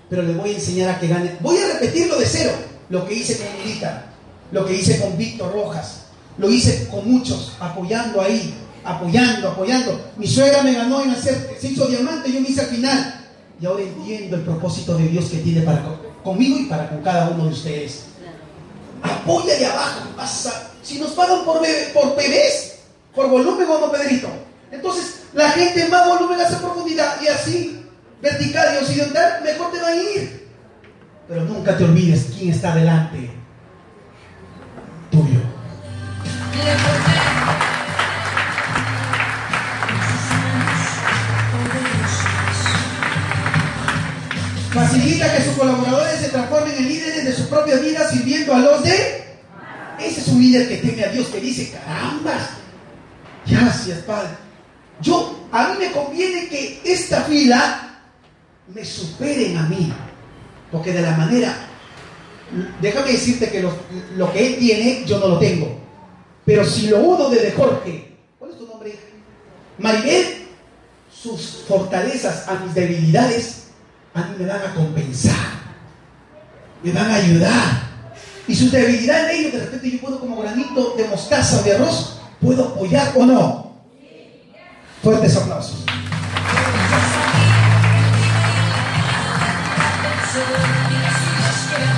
Pero 0.10 0.22
le 0.22 0.34
voy 0.34 0.52
a 0.52 0.54
enseñar 0.54 0.92
a 0.92 1.00
que 1.00 1.08
gane. 1.08 1.38
Voy 1.42 1.58
a 1.58 1.74
repetirlo 1.74 2.18
de 2.20 2.26
cero, 2.26 2.52
lo 2.90 3.06
que 3.08 3.16
hice 3.16 3.38
con 3.38 3.48
Milita, 3.58 4.06
lo 4.52 4.66
que 4.66 4.76
hice 4.76 5.00
con 5.02 5.18
Víctor 5.18 5.52
Rojas, 5.54 6.06
lo 6.38 6.50
hice 6.50 6.88
con 6.88 7.10
muchos, 7.10 7.54
apoyando 7.60 8.22
ahí, 8.22 8.54
apoyando, 8.84 9.50
apoyando. 9.50 10.00
Mi 10.18 10.28
suegra 10.28 10.62
me 10.62 10.74
ganó 10.74 11.02
en 11.02 11.12
hacer, 11.12 11.58
se 11.60 11.70
hizo 11.70 11.88
diamante, 11.88 12.32
yo 12.32 12.40
me 12.42 12.50
hice 12.50 12.62
al 12.62 12.68
final. 12.68 13.22
Y 13.60 13.66
ahora 13.66 13.84
entiendo 13.84 14.36
el 14.36 14.44
propósito 14.44 14.96
de 14.98 15.08
Dios 15.08 15.26
que 15.26 15.38
tiene 15.38 15.62
para 15.62 16.05
conmigo 16.26 16.58
y 16.60 16.66
para 16.66 16.90
con 16.90 17.02
cada 17.02 17.30
uno 17.30 17.46
de 17.46 17.52
ustedes. 17.52 18.06
Apoya 19.02 19.56
de 19.58 19.66
abajo. 19.68 20.02
Si 20.82 21.00
nos 21.00 21.12
pagan 21.12 21.46
por, 21.46 21.62
bebé- 21.62 21.94
por 21.94 22.16
bebés, 22.18 22.80
por 23.14 23.30
volumen 23.30 23.68
no, 23.68 23.92
Pedrito. 23.92 24.28
Entonces, 24.72 25.22
la 25.34 25.52
gente 25.52 25.88
más 25.88 26.08
volumen 26.08 26.42
hace 26.42 26.56
profundidad 26.58 27.16
y 27.22 27.28
así, 27.28 27.86
vertical 28.22 28.76
y 28.76 28.84
occidental, 28.84 29.42
mejor 29.44 29.72
te 29.72 29.80
va 29.80 29.88
a 29.88 29.96
ir. 29.96 30.50
Pero 31.28 31.44
nunca 31.46 31.78
te 31.78 31.84
olvides 31.84 32.28
quién 32.38 32.50
está 32.52 32.76
delante 32.76 33.32
líder 50.46 50.70
que 50.70 50.78
teme 50.78 51.04
a 51.04 51.12
Dios, 51.12 51.28
que 51.28 51.40
dice, 51.40 51.72
caramba, 51.72 52.34
gracias 53.46 54.00
Padre. 54.00 54.30
Yo, 55.02 55.48
a 55.52 55.70
mí 55.70 55.80
me 55.80 55.92
conviene 55.92 56.48
que 56.48 56.82
esta 56.86 57.22
fila 57.22 58.00
me 58.74 58.86
superen 58.86 59.58
a 59.58 59.64
mí. 59.64 59.92
Porque 60.72 60.92
de 60.92 61.02
la 61.02 61.12
manera, 61.12 61.56
déjame 62.82 63.12
decirte 63.12 63.50
que 63.50 63.62
lo, 63.62 64.34
que 64.34 64.48
él 64.48 64.60
tiene, 64.60 65.04
yo 65.06 65.20
no 65.20 65.28
lo 65.30 65.40
tengo. 65.40 65.80
Pero 66.46 66.64
si 66.64 66.88
lo 66.88 67.00
uno 67.00 67.30
desde 67.30 67.52
Jorge, 67.52 68.18
¿cuál 68.38 68.52
es 68.52 68.58
tu 68.58 68.68
nombre? 68.68 68.96
Maribel, 69.78 70.48
sus 71.12 71.64
fortalezas 71.68 72.48
a 72.48 72.56
mis 72.56 72.74
debilidades, 72.74 73.68
a 74.14 74.24
mí 74.24 74.36
me 74.40 74.46
van 74.46 74.62
a 74.62 74.74
compensar, 74.74 75.36
me 76.84 76.92
van 76.92 77.12
a 77.12 77.16
ayudar. 77.16 77.85
Y 78.48 78.56
sus 78.56 78.72
debilidades 78.72 79.32
en 79.32 79.40
ellos, 79.40 79.54
de 79.54 79.60
repente 79.60 79.92
yo 79.92 80.00
puedo 80.00 80.20
como 80.20 80.42
granito 80.42 80.94
de 80.98 81.06
mostaza 81.06 81.60
o 81.60 81.64
de 81.64 81.74
arroz, 81.74 82.20
puedo 82.40 82.64
apoyar 82.64 83.12
o 83.16 83.26
no. 83.26 83.72
Fuertes 85.02 85.36
aplausos. 85.36 85.84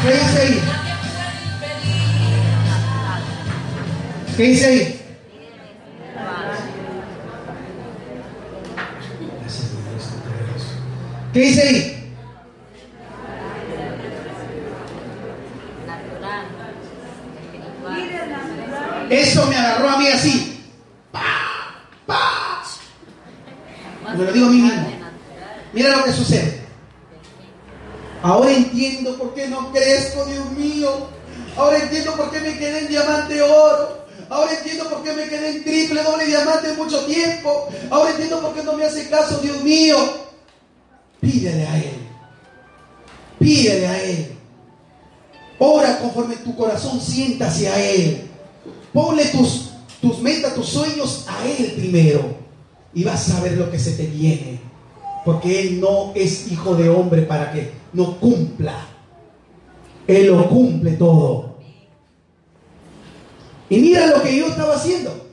¿Qué 0.04 0.14
dice 0.14 0.42
ahí? 0.42 0.62
¿Qué 4.38 4.44
dice 4.44 4.66
ahí? 4.66 5.02
¿Qué 11.34 11.40
dice 11.40 11.62
ahí? 11.62 11.97
Eso 19.10 19.46
me 19.48 19.56
agarró 19.56 19.90
a 19.90 19.98
mí 19.98 20.08
así. 20.08 20.64
¡Pa! 21.12 21.22
¡Pa! 22.06 22.64
Me 24.16 24.24
lo 24.24 24.32
digo 24.32 24.48
a 24.48 24.50
mí 24.50 24.62
mismo. 24.62 24.88
Mira 25.74 25.98
lo 25.98 26.04
que 26.04 26.14
sucede. 26.14 26.62
Ahora 28.22 28.52
entiendo 28.52 29.18
por 29.18 29.34
qué 29.34 29.48
no 29.48 29.72
crezco, 29.72 30.26
Dios 30.26 30.50
mío. 30.52 31.08
Ahora 31.56 31.78
entiendo 31.78 32.16
por 32.16 32.32
qué 32.32 32.40
me 32.40 32.58
quedé 32.58 32.80
en 32.80 32.88
diamante 32.88 33.42
oro. 33.42 34.06
Ahora 34.30 34.54
entiendo 34.54 34.90
por 34.90 35.04
qué 35.04 35.14
me 35.14 35.30
quedé 35.30 35.50
en 35.50 35.64
triple, 35.64 36.04
doble 36.04 36.26
diamante 36.26 36.74
mucho 36.74 37.06
tiempo. 37.06 37.70
Ahora 37.90 38.12
entiendo 38.12 38.42
por 38.42 38.54
qué 38.54 38.64
no 38.64 38.74
me 38.74 38.86
hace 38.86 39.10
caso, 39.10 39.40
Dios 39.40 39.62
mío. 39.64 39.96
Pídele 41.22 41.66
a 41.66 41.78
Él. 41.78 42.08
Pídele 43.40 43.88
a 43.88 44.04
Él. 44.04 44.38
Ora 45.60 46.00
conforme 46.00 46.36
tu 46.38 46.56
corazón 46.56 47.00
sienta 47.00 47.48
hacia 47.48 47.80
Él. 47.80 48.27
Ponle 48.98 49.26
tus, 49.26 49.74
tus 50.02 50.20
metas, 50.22 50.56
tus 50.56 50.70
sueños 50.70 51.28
a 51.28 51.46
Él 51.48 51.74
primero. 51.74 52.36
Y 52.96 53.04
vas 53.04 53.30
a 53.30 53.42
ver 53.42 53.56
lo 53.56 53.70
que 53.70 53.78
se 53.78 53.92
te 53.92 54.08
viene. 54.08 54.60
Porque 55.24 55.62
Él 55.62 55.80
no 55.80 56.14
es 56.16 56.52
hijo 56.52 56.74
de 56.74 56.90
hombre 56.90 57.22
para 57.22 57.52
que 57.52 57.74
no 57.94 58.20
cumpla. 58.20 58.88
Él 60.08 60.26
lo 60.26 60.50
cumple 60.50 60.94
todo. 60.94 61.58
Y 63.70 63.78
mira 63.78 64.08
lo 64.08 64.24
que 64.24 64.36
yo 64.36 64.48
estaba 64.48 64.74
haciendo. 64.74 65.28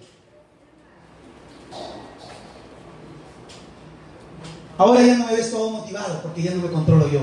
Ahora 4.76 5.00
ya 5.00 5.16
no 5.16 5.26
me 5.26 5.36
ves 5.36 5.50
todo 5.50 5.70
motivado 5.70 6.20
porque 6.20 6.42
ya 6.42 6.50
no 6.50 6.60
me 6.60 6.68
controlo 6.68 7.08
yo. 7.08 7.20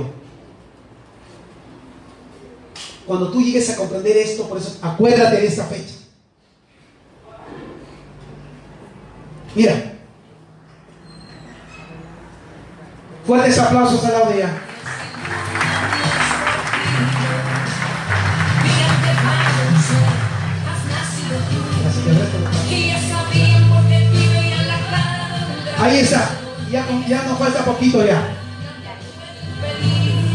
Cuando 3.05 3.29
tú 3.29 3.43
llegues 3.43 3.69
a 3.69 3.75
comprender 3.75 4.17
esto, 4.17 4.49
por 4.49 4.57
eso 4.57 4.79
acuérdate 4.81 5.35
de 5.35 5.45
esta 5.45 5.65
fecha. 5.65 6.00
Mira. 9.55 9.75
Fuertes 13.25 13.59
aplausos 13.59 14.03
a 14.05 14.09
la 14.09 14.35
ella. 14.35 14.49
Ahí 25.79 25.97
está. 25.99 26.29
Ya, 26.71 26.85
ya 27.07 27.23
nos 27.23 27.37
falta 27.37 27.65
poquito 27.65 28.05
ya. 28.05 28.21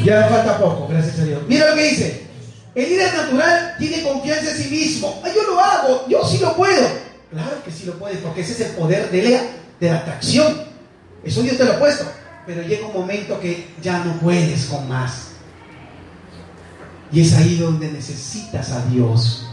Ya 0.04 0.20
nos 0.20 0.30
falta 0.30 0.58
poco, 0.58 0.88
gracias 0.88 1.18
a 1.20 1.24
Dios. 1.24 1.42
Mira 1.48 1.70
lo 1.70 1.76
que 1.76 1.82
dice. 1.82 2.26
El 2.74 2.90
líder 2.90 3.14
natural 3.14 3.74
tiene 3.78 4.02
confianza 4.02 4.50
en 4.50 4.56
sí 4.56 4.68
mismo. 4.68 5.22
Yo 5.34 5.42
lo 5.44 5.60
hago, 5.60 6.04
yo 6.08 6.24
sí 6.26 6.38
lo 6.38 6.54
puedo. 6.54 7.05
Claro 7.36 7.62
que 7.62 7.70
sí 7.70 7.84
lo 7.84 7.98
puedes, 7.98 8.16
porque 8.20 8.40
ese 8.40 8.52
es 8.52 8.60
el 8.60 8.76
poder 8.76 9.10
de 9.10 9.22
la, 9.28 9.42
de 9.78 9.90
la 9.90 9.98
atracción. 9.98 10.56
Eso 11.22 11.42
Dios 11.42 11.58
te 11.58 11.66
lo 11.66 11.74
ha 11.74 11.78
puesto. 11.78 12.10
Pero 12.46 12.62
llega 12.62 12.86
un 12.86 12.94
momento 12.94 13.38
que 13.38 13.74
ya 13.82 14.02
no 14.04 14.14
puedes 14.20 14.64
con 14.64 14.88
más. 14.88 15.32
Y 17.12 17.20
es 17.20 17.34
ahí 17.34 17.58
donde 17.58 17.92
necesitas 17.92 18.70
a 18.70 18.86
Dios. 18.86 19.46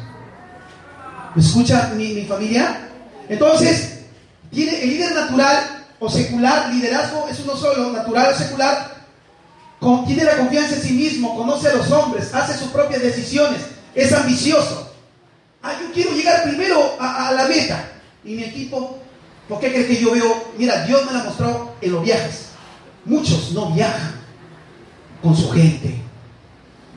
¿Me 1.36 1.42
escucha 1.42 1.92
mi, 1.98 2.14
mi 2.14 2.24
familia? 2.24 2.88
Entonces, 3.28 4.00
tiene 4.50 4.82
el 4.82 4.90
líder 4.90 5.14
natural 5.14 5.86
o 6.00 6.10
secular, 6.10 6.74
liderazgo 6.74 7.28
es 7.30 7.38
uno 7.42 7.58
solo, 7.58 7.92
natural 7.92 8.32
o 8.34 8.38
secular, 8.38 8.94
tiene 10.08 10.24
la 10.24 10.38
confianza 10.38 10.76
en 10.76 10.82
sí 10.84 10.94
mismo, 10.94 11.36
conoce 11.36 11.68
a 11.68 11.74
los 11.74 11.92
hombres, 11.92 12.34
hace 12.34 12.58
sus 12.58 12.70
propias 12.70 13.02
decisiones, 13.02 13.60
es 13.94 14.14
ambicioso. 14.14 14.93
Ah, 15.64 15.80
yo 15.82 15.94
quiero 15.94 16.12
llegar 16.12 16.44
primero 16.44 16.98
a, 17.00 17.32
la 17.32 17.48
meta. 17.48 17.90
Y 18.26 18.36
mi 18.36 18.44
equipo, 18.44 19.00
¿por 19.48 19.62
qué 19.62 19.72
crees 19.72 19.88
que 19.88 19.96
yo 19.96 20.12
veo? 20.12 20.52
Mira, 20.58 20.86
Dios 20.86 21.06
me 21.06 21.14
la 21.14 21.24
mostró 21.24 21.74
en 21.80 21.92
los 21.94 22.04
viajes. 22.04 22.50
Muchos 23.06 23.54
no 23.54 23.72
viajan 23.72 24.14
con 25.22 25.36
su 25.36 25.50
gente. 25.52 25.96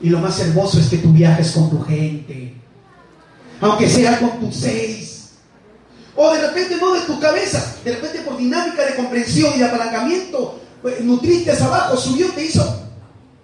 Y 0.01 0.09
lo 0.09 0.19
más 0.19 0.37
hermoso 0.41 0.81
es 0.81 0.89
que 0.89 0.97
tú 0.97 1.13
viajes 1.13 1.51
con 1.51 1.69
tu 1.69 1.81
gente. 1.85 2.55
Aunque 3.61 3.89
sea 3.89 4.19
con 4.19 4.37
tus 4.41 4.57
seis. 4.57 5.29
O 6.13 6.33
de 6.33 6.45
repente 6.45 6.75
no 6.75 6.93
de 6.93 7.01
tu 7.01 7.19
cabeza. 7.21 7.77
De 7.85 7.93
repente 7.93 8.19
por 8.19 8.35
dinámica 8.35 8.85
de 8.85 8.95
comprensión 8.95 9.53
y 9.55 9.59
de 9.59 9.65
apalancamiento. 9.65 10.59
pues, 10.81 10.99
Nutriste 11.01 11.51
abajo, 11.51 11.95
subió, 11.95 12.27
te 12.31 12.43
hizo. 12.43 12.83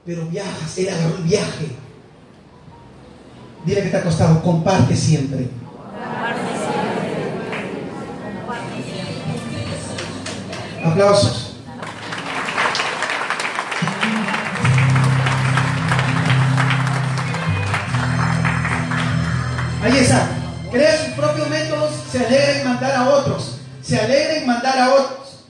Pero 0.06 0.26
viajas, 0.26 0.78
él 0.78 0.90
agarró 0.90 1.16
el 1.16 1.24
viaje. 1.24 1.83
Dile 3.66 3.82
que 3.84 3.90
te 3.90 3.98
ha 3.98 4.04
costado, 4.04 4.42
comparte 4.42 4.96
siempre. 4.96 5.48
Aplausos. 10.84 11.56
Ahí 19.82 19.98
está. 19.98 20.30
Crea 20.70 21.06
sus 21.06 21.14
propios 21.14 21.50
métodos, 21.50 21.92
se 22.12 22.26
alegra 22.26 22.60
en 22.60 22.68
mandar 22.68 22.96
a 22.96 23.10
otros. 23.10 23.60
Se 23.82 23.98
alegra 23.98 24.36
en 24.36 24.46
mandar 24.46 24.78
a 24.78 24.94
otros. 24.94 25.46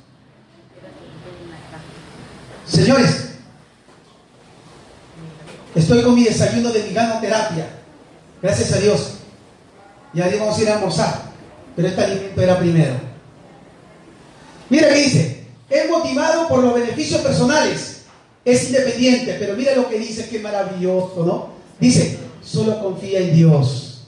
Señores, 2.67 3.35
estoy 5.73 6.03
con 6.03 6.13
mi 6.13 6.25
desayuno 6.25 6.71
de 6.71 6.93
ganoterapia. 6.93 7.82
Gracias 8.43 8.73
a 8.73 8.79
Dios. 8.79 9.13
Ya 10.13 10.29
íbamos 10.29 10.57
a 10.57 10.61
ir 10.61 10.69
a 10.69 10.75
almorzar, 10.75 11.21
pero 11.77 11.87
este 11.87 12.03
alimento 12.03 12.41
era 12.41 12.59
primero. 12.59 12.93
Mira 14.69 14.89
que 14.89 14.95
dice, 14.95 15.45
es 15.69 15.89
motivado 15.89 16.49
por 16.49 16.61
los 16.61 16.73
beneficios 16.73 17.21
personales, 17.21 18.01
es 18.43 18.65
independiente, 18.65 19.37
pero 19.39 19.55
mira 19.55 19.73
lo 19.75 19.89
que 19.89 19.97
dice, 19.97 20.27
qué 20.27 20.39
maravilloso, 20.39 21.25
¿no? 21.25 21.49
Dice, 21.79 22.19
solo 22.43 22.79
confía 22.81 23.19
en 23.19 23.33
Dios. 23.33 24.07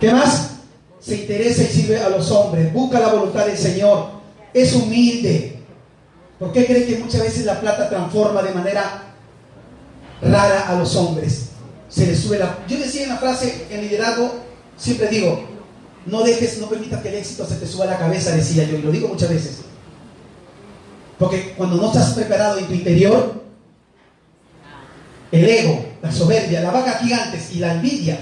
¿Qué 0.00 0.10
más? 0.10 0.52
Se 1.00 1.16
interesa 1.16 1.62
y 1.62 1.66
sirve 1.66 1.98
a 2.00 2.08
los 2.08 2.30
hombres, 2.30 2.72
busca 2.72 3.00
la 3.00 3.12
voluntad 3.12 3.46
del 3.46 3.58
Señor, 3.58 4.08
es 4.54 4.72
humilde. 4.72 5.58
¿Por 6.38 6.52
qué 6.52 6.64
cree 6.64 6.86
que 6.86 6.96
muchas 6.96 7.22
veces 7.22 7.44
la 7.44 7.60
plata 7.60 7.90
transforma 7.90 8.42
de 8.42 8.54
manera 8.54 9.14
rara 10.22 10.68
a 10.68 10.78
los 10.78 10.96
hombres? 10.96 11.50
Se 11.94 12.06
les 12.06 12.18
sube 12.18 12.38
la... 12.38 12.58
Yo 12.66 12.78
decía 12.78 13.04
en 13.04 13.10
la 13.10 13.18
frase 13.18 13.66
en 13.70 13.82
liderazgo, 13.82 14.34
siempre 14.76 15.08
digo, 15.08 15.44
no 16.06 16.22
dejes, 16.22 16.58
no 16.58 16.68
permitas 16.68 17.00
que 17.02 17.08
el 17.08 17.14
éxito 17.16 17.46
se 17.46 17.56
te 17.56 17.66
suba 17.66 17.84
a 17.84 17.88
la 17.88 17.98
cabeza, 17.98 18.34
decía 18.34 18.64
yo, 18.64 18.78
y 18.78 18.82
lo 18.82 18.90
digo 18.90 19.08
muchas 19.08 19.30
veces. 19.30 19.58
Porque 21.18 21.54
cuando 21.56 21.76
no 21.76 21.86
estás 21.86 22.10
preparado 22.14 22.58
en 22.58 22.66
tu 22.66 22.74
interior, 22.74 23.44
el 25.30 25.48
ego, 25.48 25.84
la 26.02 26.12
soberbia, 26.12 26.60
la 26.60 26.70
vaca 26.70 26.98
gigantes 27.00 27.52
y 27.52 27.58
la 27.58 27.74
envidia 27.74 28.18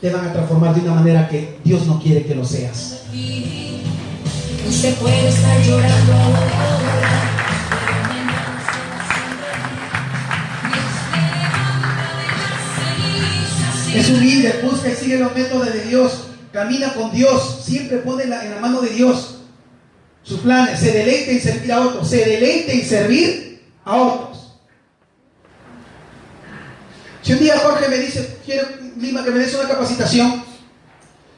te 0.00 0.10
van 0.10 0.26
a 0.26 0.32
transformar 0.32 0.74
de 0.74 0.80
una 0.80 0.94
manera 0.94 1.28
que 1.28 1.58
Dios 1.62 1.86
no 1.86 2.00
quiere 2.00 2.24
que 2.24 2.34
lo 2.34 2.44
seas. 2.44 3.02
Usted 4.68 4.94
puede 4.96 5.28
estar 5.28 5.62
llorando 5.62 6.12
Es 13.94 14.08
humilde, 14.08 14.60
busca 14.62 14.88
y 14.88 14.94
sigue 14.94 15.18
los 15.18 15.34
métodos 15.34 15.72
de 15.72 15.82
Dios, 15.82 16.28
camina 16.52 16.94
con 16.94 17.12
Dios, 17.12 17.62
siempre 17.64 17.98
pone 17.98 18.24
en 18.24 18.30
la 18.30 18.58
mano 18.60 18.80
de 18.80 18.90
Dios 18.90 19.32
sus 20.22 20.40
planes, 20.40 20.78
se 20.78 20.92
deleita 20.92 21.32
en 21.32 21.40
servir 21.40 21.72
a 21.72 21.80
otros, 21.80 22.08
se 22.08 22.24
deleita 22.24 22.72
en 22.72 22.86
servir 22.86 23.62
a 23.84 23.96
otros. 23.96 24.54
Si 27.22 27.32
un 27.32 27.38
día 27.40 27.58
Jorge 27.58 27.88
me 27.88 27.98
dice, 27.98 28.38
quiero 28.44 28.68
Lima 28.96 29.24
que 29.24 29.30
me 29.30 29.40
des 29.40 29.54
una 29.54 29.68
capacitación, 29.68 30.44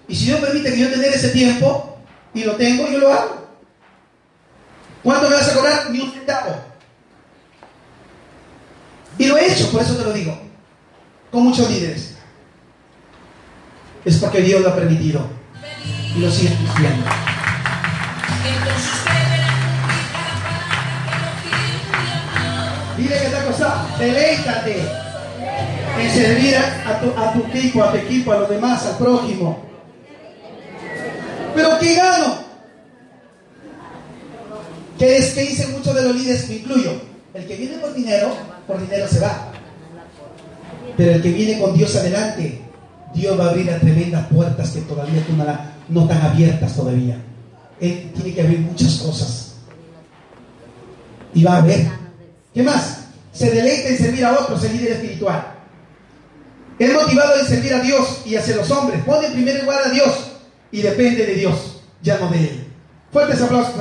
y 0.07 0.15
si 0.15 0.27
Dios 0.27 0.41
permite 0.41 0.71
que 0.71 0.79
yo 0.79 0.91
tener 0.91 1.13
ese 1.13 1.31
tiempo, 1.31 1.99
y 2.35 2.45
lo 2.45 2.57
tengo, 2.57 2.89
yo 2.91 2.99
lo 2.99 3.13
hago. 3.13 3.49
¿Cuánto 5.03 5.29
me 5.29 5.37
vas 5.37 5.49
a 5.49 5.55
cobrar? 5.55 5.91
Ni 5.91 6.01
un 6.01 6.13
centavo. 6.13 6.57
Y 9.17 9.27
lo 9.27 9.37
he 9.39 9.53
hecho, 9.53 9.71
por 9.71 9.83
eso 9.83 9.97
te 9.97 10.05
lo 10.05 10.13
digo, 10.13 10.39
con 11.31 11.45
muchos 11.45 11.71
líderes. 11.71 12.14
Es 14.05 14.19
porque 14.19 14.41
Dios 14.43 14.61
lo 14.61 14.69
ha 14.69 14.77
permitido. 14.77 15.27
Y 16.15 16.21
lo 16.21 16.31
sigue 16.31 16.51
lo 16.51 16.75
Dile 22.97 23.19
que 23.19 23.37
ha 23.37 23.45
costado. 23.47 23.99
Deleítate 23.99 24.77
en 25.99 26.11
servir 26.11 26.57
a, 26.57 26.91
a 26.91 27.01
tu, 27.01 27.11
a 27.19 27.33
tu 27.33 27.41
equipo, 27.49 27.83
a 27.83 27.91
tu 27.91 27.97
equipo, 27.97 28.33
a 28.33 28.39
los 28.41 28.51
demás, 28.51 28.87
al 28.87 28.99
prójimo. 28.99 29.65
Pero 31.55 31.79
¿qué 31.79 31.95
gano? 31.95 32.39
Que 34.99 35.19
es 35.19 35.33
que 35.33 35.43
dicen 35.43 35.73
muchos 35.73 35.95
de 35.95 36.03
los 36.03 36.15
líderes, 36.15 36.49
me 36.49 36.57
incluyo. 36.57 36.93
El 37.33 37.47
que 37.47 37.57
viene 37.57 37.79
por 37.79 37.95
dinero, 37.95 38.37
por 38.67 38.81
dinero 38.81 39.09
se 39.09 39.21
va. 39.21 39.51
Pero 40.97 41.13
el 41.13 41.23
que 41.23 41.33
viene 41.33 41.61
con 41.61 41.77
Dios 41.77 41.97
adelante, 41.97 42.64
Dios 43.15 43.39
va 43.39 43.47
a 43.47 43.51
abrir 43.51 43.71
a 43.71 43.79
tremendas 43.79 44.27
puertas 44.29 44.71
que 44.71 44.81
todavía 44.83 45.25
tú 45.27 45.35
no, 45.37 45.45
la- 45.45 45.73
no 45.89 46.03
están 46.03 46.23
abiertas 46.23 46.75
todavía. 46.75 47.17
Él 47.81 48.11
tiene 48.15 48.35
que 48.35 48.41
abrir 48.43 48.61
muchas 48.61 48.95
cosas. 48.99 49.55
Y 51.35 51.43
va 51.45 51.59
a 51.59 51.61
ver. 51.62 51.87
¿Qué 52.53 52.62
más? 52.62 53.01
Se 53.33 53.51
deleita 53.51 53.89
en 53.89 53.99
servir 53.99 54.25
a 54.25 54.33
otros, 54.33 54.62
el 54.65 54.77
líder 54.77 54.93
espiritual. 54.93 55.53
Es 56.79 56.93
motivado 56.93 57.39
en 57.41 57.47
servir 57.47 57.75
a 57.75 57.81
Dios 57.81 58.23
y 58.25 58.37
hacia 58.37 58.57
los 58.57 58.71
hombres. 58.71 59.03
Pone 59.05 59.27
en 59.29 59.33
primer 59.33 59.62
lugar 59.62 59.81
a 59.87 59.91
Dios 59.91 60.31
y 60.71 60.83
depende 60.83 61.25
de 61.27 61.35
Dios, 61.35 61.81
ya 62.03 62.19
no 62.19 62.29
de 62.31 62.39
Él. 62.39 62.65
Fuertes 63.12 63.41
aplausos. 63.41 63.75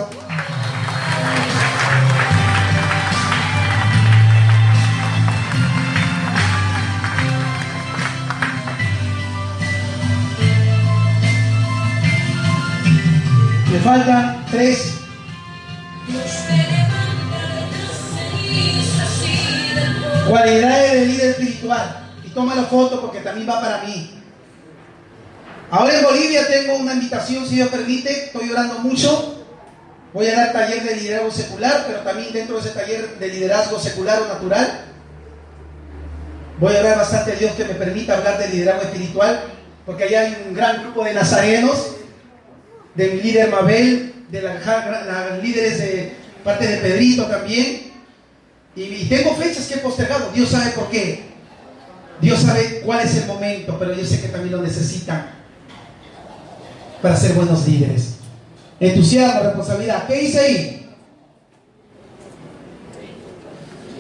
Del 13.84 14.04
polvo. 14.04 15.04
Cualidades 20.30 20.92
del 20.94 21.08
líder 21.10 21.30
espiritual. 21.32 22.12
Y 22.26 22.30
toma 22.30 22.56
la 22.56 22.64
foto 22.64 23.02
porque 23.02 23.20
también 23.20 23.48
va 23.48 23.60
para 23.60 23.84
mí. 23.84 24.12
Ahora 25.70 25.98
en 25.98 26.04
Bolivia 26.04 26.48
tengo 26.48 26.76
una 26.76 26.94
invitación, 26.94 27.46
si 27.46 27.56
Dios 27.56 27.70
permite. 27.70 28.26
Estoy 28.26 28.50
orando 28.52 28.80
mucho. 28.80 29.44
Voy 30.14 30.28
a 30.28 30.36
dar 30.36 30.54
taller 30.54 30.84
de 30.84 30.96
liderazgo 30.96 31.32
secular, 31.32 31.84
pero 31.88 32.00
también 32.02 32.32
dentro 32.32 32.56
de 32.56 32.62
ese 32.62 32.70
taller 32.70 33.18
de 33.18 33.28
liderazgo 33.28 33.80
secular 33.80 34.22
o 34.22 34.28
natural. 34.28 34.82
Voy 36.60 36.76
a 36.76 36.80
orar 36.80 36.98
bastante 37.00 37.32
a 37.32 37.36
Dios 37.36 37.54
que 37.54 37.66
me 37.66 37.74
permita 37.74 38.16
hablar 38.16 38.38
de 38.38 38.48
liderazgo 38.50 38.84
espiritual, 38.84 39.44
porque 39.86 40.04
allá 40.04 40.22
hay 40.22 40.44
un 40.48 40.54
gran 40.54 40.84
grupo 40.84 41.04
de 41.04 41.14
nazarenos, 41.14 41.96
de 42.96 43.08
mi 43.10 43.22
líder 43.22 43.50
Mabel, 43.50 44.14
de 44.30 44.42
las 44.42 44.66
las 44.66 45.44
líderes 45.44 45.78
de 45.80 46.14
parte 46.44 46.68
de 46.68 46.78
Pedrito 46.78 47.26
también. 47.26 47.92
Y, 48.76 48.82
y 48.82 49.06
tengo 49.10 49.36
fechas 49.36 49.68
que 49.68 49.76
he 49.76 49.78
postergado. 49.78 50.32
Dios 50.34 50.50
sabe 50.50 50.72
por 50.72 50.90
qué. 50.90 51.24
Dios 52.22 52.40
sabe 52.42 52.82
cuál 52.86 53.02
es 53.06 53.16
el 53.18 53.26
momento, 53.28 53.76
pero 53.78 53.94
yo 53.94 54.06
sé 54.06 54.22
que 54.22 54.30
también 54.30 54.56
lo 54.56 54.62
necesitan 54.62 55.28
para 57.02 57.16
ser 57.18 57.34
buenos 57.34 57.68
líderes. 57.68 58.16
Entusiasmo, 58.80 59.42
responsabilidad. 59.44 60.08
¿Qué 60.08 60.16
dice 60.16 60.40
ahí? 60.40 60.80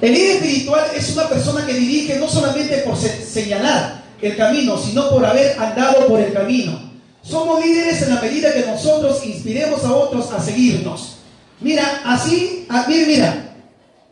El 0.02 0.14
líder 0.14 0.36
espiritual 0.38 0.86
es 0.96 1.10
una 1.16 1.30
persona 1.30 1.66
que 1.66 1.74
dirige 1.74 2.20
no 2.20 2.28
solamente 2.28 2.78
por 2.80 2.98
se- 2.98 3.26
señalar 3.26 4.04
el 4.22 4.36
camino, 4.36 4.78
sino 4.78 5.10
por 5.10 5.26
haber 5.26 5.58
andado 5.60 6.08
por 6.08 6.20
el 6.20 6.34
camino. 6.34 6.83
Somos 7.24 7.66
líderes 7.66 8.02
en 8.02 8.16
la 8.16 8.22
medida 8.22 8.54
que 8.54 8.66
nosotros 8.66 9.26
inspiremos 9.26 9.84
a 9.86 9.94
otros 9.94 10.32
a 10.32 10.42
seguirnos. 10.42 11.20
Mira, 11.62 12.02
así, 12.06 12.68
ah, 12.70 12.86
mira, 12.88 13.08
mira, 13.08 13.56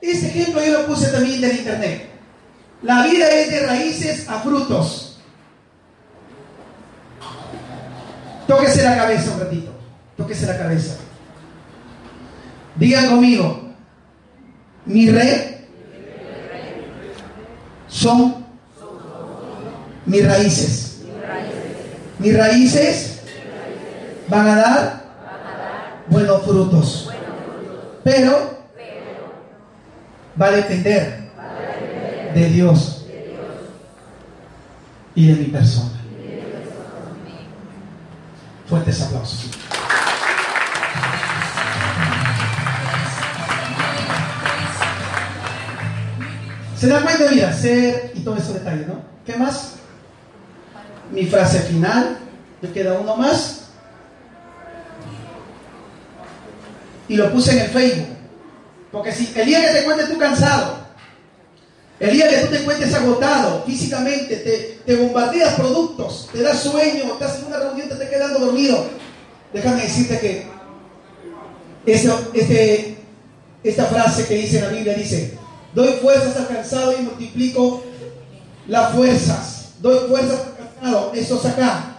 este 0.02 0.28
ejemplo 0.28 0.64
yo 0.64 0.80
lo 0.80 0.88
puse 0.88 1.10
también 1.10 1.42
del 1.42 1.58
internet. 1.58 2.10
La 2.82 3.06
vida 3.06 3.30
es 3.30 3.52
de 3.52 3.66
raíces 3.66 4.30
a 4.30 4.40
frutos. 4.40 5.20
Tóquese 8.48 8.84
la 8.84 8.96
cabeza 8.96 9.32
un 9.34 9.40
ratito. 9.40 9.72
Tóquese 10.18 10.46
la 10.46 10.58
cabeza. 10.58 10.96
Digan 12.76 13.10
conmigo. 13.10 13.70
Mi 14.86 15.10
red 15.10 15.58
son 17.88 18.46
mis 20.06 20.26
raíces. 20.26 20.91
Mis 22.22 22.38
raíces 22.38 23.20
van 24.28 24.48
a 24.48 24.56
dar 24.56 25.02
buenos 26.08 26.44
frutos. 26.44 27.10
Pero 28.04 28.60
va 30.40 30.46
a 30.48 30.52
depender 30.52 31.32
de 32.36 32.50
Dios 32.50 33.08
y 35.16 35.28
de 35.28 35.34
mi 35.34 35.46
persona. 35.46 35.90
Fuertes 38.70 39.02
aplausos. 39.02 39.50
Se 46.78 46.88
da 46.88 47.02
cuenta, 47.02 47.26
mira, 47.32 47.52
ser 47.52 48.12
y 48.14 48.20
todo 48.20 48.38
esos 48.38 48.54
detalles, 48.54 48.88
¿no? 48.88 49.02
¿Qué 49.26 49.36
más? 49.38 49.81
Mi 51.12 51.26
frase 51.26 51.60
final, 51.62 52.18
me 52.62 52.72
queda 52.72 53.00
uno 53.00 53.16
más. 53.16 53.62
Y 57.08 57.16
lo 57.16 57.32
puse 57.32 57.52
en 57.52 57.60
el 57.60 57.68
Facebook. 57.70 58.18
Porque 58.92 59.12
si 59.12 59.32
el 59.36 59.46
día 59.46 59.62
que 59.62 59.72
te 59.72 59.80
encuentres 59.82 60.10
tú 60.10 60.18
cansado, 60.18 60.82
el 62.00 62.12
día 62.12 62.30
que 62.30 62.38
tú 62.38 62.48
te 62.48 62.62
encuentres 62.62 62.94
agotado 62.94 63.64
físicamente, 63.66 64.38
te, 64.38 64.80
te 64.86 64.96
bombardeas 64.96 65.54
productos, 65.56 66.30
te 66.34 66.42
da 66.42 66.56
sueño, 66.56 67.14
estás 67.14 67.40
en 67.40 67.46
una 67.46 67.58
reunión, 67.58 67.88
te 67.88 67.94
estás 67.94 68.10
quedando 68.10 68.40
dormido, 68.40 68.86
déjame 69.54 69.84
decirte 69.84 70.20
que 70.20 70.48
este, 71.86 72.98
esta 73.64 73.86
frase 73.86 74.28
que 74.28 74.36
dice 74.36 74.62
la 74.62 74.70
Biblia 74.70 74.94
dice, 74.94 75.38
doy 75.74 75.94
fuerzas 76.02 76.36
al 76.38 76.48
cansado 76.48 76.94
y 76.98 77.02
multiplico 77.04 77.84
las 78.68 78.94
fuerzas. 78.94 79.58
Doy 79.80 80.08
fuerzas 80.10 80.40
cansado, 80.82 81.12
eso 81.14 81.38
es 81.38 81.46
acá. 81.46 81.96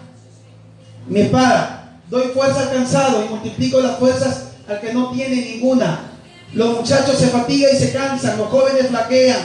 Mi 1.07 1.21
espada, 1.21 1.99
doy 2.11 2.29
fuerza 2.29 2.61
al 2.61 2.71
cansado 2.71 3.25
y 3.25 3.29
multiplico 3.29 3.81
las 3.81 3.99
fuerzas 3.99 4.45
al 4.69 4.81
que 4.81 4.93
no 4.93 5.11
tiene 5.11 5.37
ninguna. 5.37 6.01
Los 6.53 6.77
muchachos 6.79 7.17
se 7.17 7.29
fatigan 7.29 7.71
y 7.75 7.79
se 7.79 7.93
cansan, 7.93 8.39
los 8.39 8.49
jóvenes 8.49 8.89
flaquean 8.89 9.39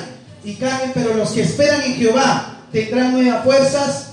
y 0.44 0.56
caen, 0.56 0.92
pero 0.94 1.14
los 1.14 1.32
que 1.32 1.42
esperan 1.42 1.82
en 1.84 1.96
Jehová 1.96 2.58
tendrán 2.72 3.14
nuevas 3.14 3.44
fuerzas, 3.44 4.08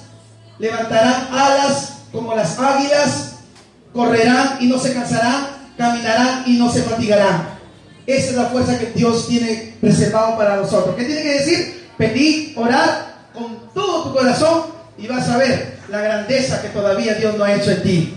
levantarán 0.58 1.28
alas 1.32 1.94
como 2.12 2.34
las 2.34 2.58
águilas, 2.58 3.32
correrán 3.92 4.58
y 4.60 4.66
no 4.66 4.78
se 4.78 4.94
cansarán, 4.94 5.48
caminarán 5.76 6.44
y 6.46 6.56
no 6.56 6.70
se 6.70 6.82
fatigarán. 6.82 7.54
Esa 8.06 8.30
es 8.30 8.36
la 8.36 8.46
fuerza 8.46 8.78
que 8.78 8.92
Dios 8.94 9.26
tiene 9.26 9.76
reservado 9.82 10.36
para 10.36 10.56
nosotros. 10.56 10.94
¿Qué 10.94 11.04
tiene 11.04 11.22
que 11.22 11.32
decir? 11.32 11.88
Pedir, 11.96 12.52
orar 12.56 13.14
con 13.32 13.72
todo 13.72 14.04
tu 14.04 14.12
corazón 14.12 14.73
y 14.98 15.06
vas 15.06 15.28
a 15.28 15.38
ver 15.38 15.78
la 15.88 16.00
grandeza 16.00 16.62
que 16.62 16.68
todavía 16.68 17.14
Dios 17.14 17.36
no 17.36 17.44
ha 17.44 17.54
hecho 17.54 17.70
en 17.70 17.82
ti. 17.82 18.14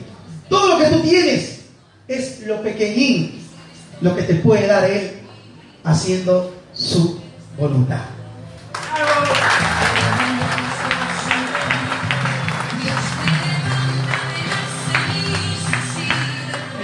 Todo 0.49 0.77
lo 0.77 0.83
que 0.83 0.89
tú 0.89 1.01
tienes 1.01 1.59
es 2.07 2.41
lo 2.41 2.61
pequeñín, 2.61 3.41
lo 4.01 4.15
que 4.15 4.23
te 4.23 4.35
puede 4.35 4.67
dar 4.67 4.89
Él 4.89 5.11
haciendo 5.83 6.53
su 6.73 7.19
voluntad. 7.57 8.01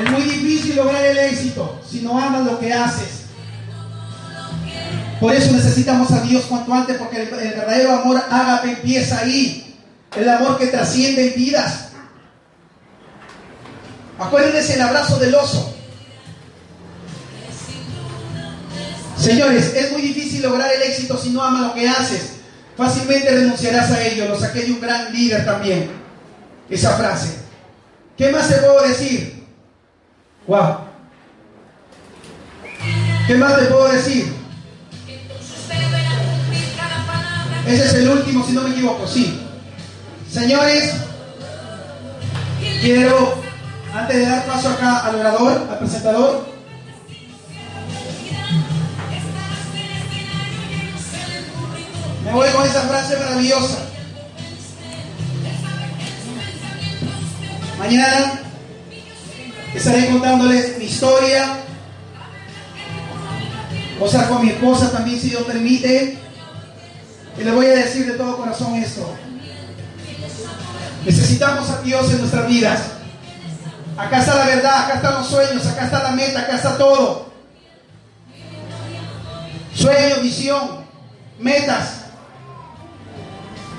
Es 0.04 0.12
muy 0.12 0.22
difícil 0.22 0.76
lograr 0.76 1.06
el 1.06 1.18
éxito 1.18 1.80
si 1.89 2.02
no 2.02 2.20
amas 2.20 2.46
lo 2.46 2.60
que 2.60 2.74
haces. 2.74 3.24
Por 5.20 5.34
eso 5.34 5.54
necesitamos 5.54 6.12
a 6.12 6.22
Dios 6.22 6.44
cuanto 6.50 6.74
antes, 6.74 6.98
porque 6.98 7.22
el, 7.22 7.30
verdadero 7.30 7.94
amor 7.94 8.22
ágape 8.30 8.72
empieza 8.72 9.20
ahí. 9.20 9.72
El 10.16 10.30
amor 10.30 10.57
que 10.57 10.68
trasciende 10.68 11.30
en 11.30 11.36
vidas. 11.36 11.89
Acuérdense 14.20 14.76
el 14.76 14.82
abrazo 14.82 15.18
del 15.18 15.34
oso. 15.34 15.76
Señores, 19.18 19.74
es 19.76 19.91
muy 19.91 20.01
difícil 20.01 20.43
lograr 20.43 20.72
el 20.72 20.82
éxito 20.84 21.18
si 21.18 21.30
no 21.30 21.41
amas 21.41 21.68
lo 21.68 21.74
que 21.74 21.88
haces. 21.88 22.34
Fácilmente 22.78 23.30
renunciarás 23.30 23.91
a 23.91 24.03
ello. 24.03 24.28
Lo 24.28 24.39
saqué 24.39 24.61
de 24.64 24.74
un 24.74 24.82
gran 24.82 25.11
líder 25.14 25.45
también. 25.45 25.89
Esa 26.70 26.95
frase. 26.97 27.39
¿Qué 28.18 28.32
más 28.32 28.47
te 28.47 28.55
puedo 28.55 28.88
decir? 28.88 29.45
Wow. 30.45 30.78
¿Qué 33.28 33.36
más 33.36 33.57
te 33.57 33.66
puedo 33.66 33.91
decir? 33.91 34.34
Ese 37.66 37.86
es 37.86 37.93
el 37.93 38.09
último, 38.09 38.45
si 38.45 38.51
no 38.51 38.61
me 38.61 38.72
equivoco, 38.72 39.07
sí. 39.07 39.39
Señores, 40.34 40.91
quiero, 42.81 43.36
antes 43.93 44.17
de 44.17 44.25
dar 44.25 44.43
paso 44.47 44.69
acá 44.69 45.05
al 45.05 45.17
orador, 45.17 45.67
al 45.69 45.77
presentador, 45.77 46.47
me 52.25 52.31
voy 52.31 52.49
con 52.49 52.65
esa 52.65 52.81
frase 52.81 53.15
maravillosa. 53.17 53.77
Mañana 57.77 58.39
estaré 59.75 60.07
contándoles 60.07 60.79
mi 60.79 60.86
historia, 60.86 61.57
o 63.99 64.07
sea, 64.07 64.27
con 64.27 64.43
mi 64.43 64.49
esposa 64.49 64.91
también, 64.91 65.21
si 65.21 65.29
Dios 65.29 65.43
permite. 65.43 66.17
Y 67.39 67.43
le 67.43 67.51
voy 67.51 67.67
a 67.67 67.75
decir 67.75 68.07
de 68.07 68.17
todo 68.17 68.38
corazón 68.38 68.73
esto. 68.75 69.15
Necesitamos 71.06 71.70
a 71.70 71.82
Dios 71.82 72.10
en 72.12 72.20
nuestras 72.20 72.47
vidas. 72.47 72.80
Acá 73.97 74.20
está 74.20 74.36
la 74.36 74.45
verdad, 74.45 74.86
acá 74.86 74.93
están 74.95 75.14
los 75.16 75.28
sueños, 75.28 75.66
acá 75.68 75.86
está 75.86 76.04
la 76.04 76.12
meta, 76.12 76.39
acá 76.39 76.56
está 76.56 76.78
todo. 76.78 77.32
Sueño, 79.76 80.22
visión, 80.22 80.86
metas. 81.39 82.04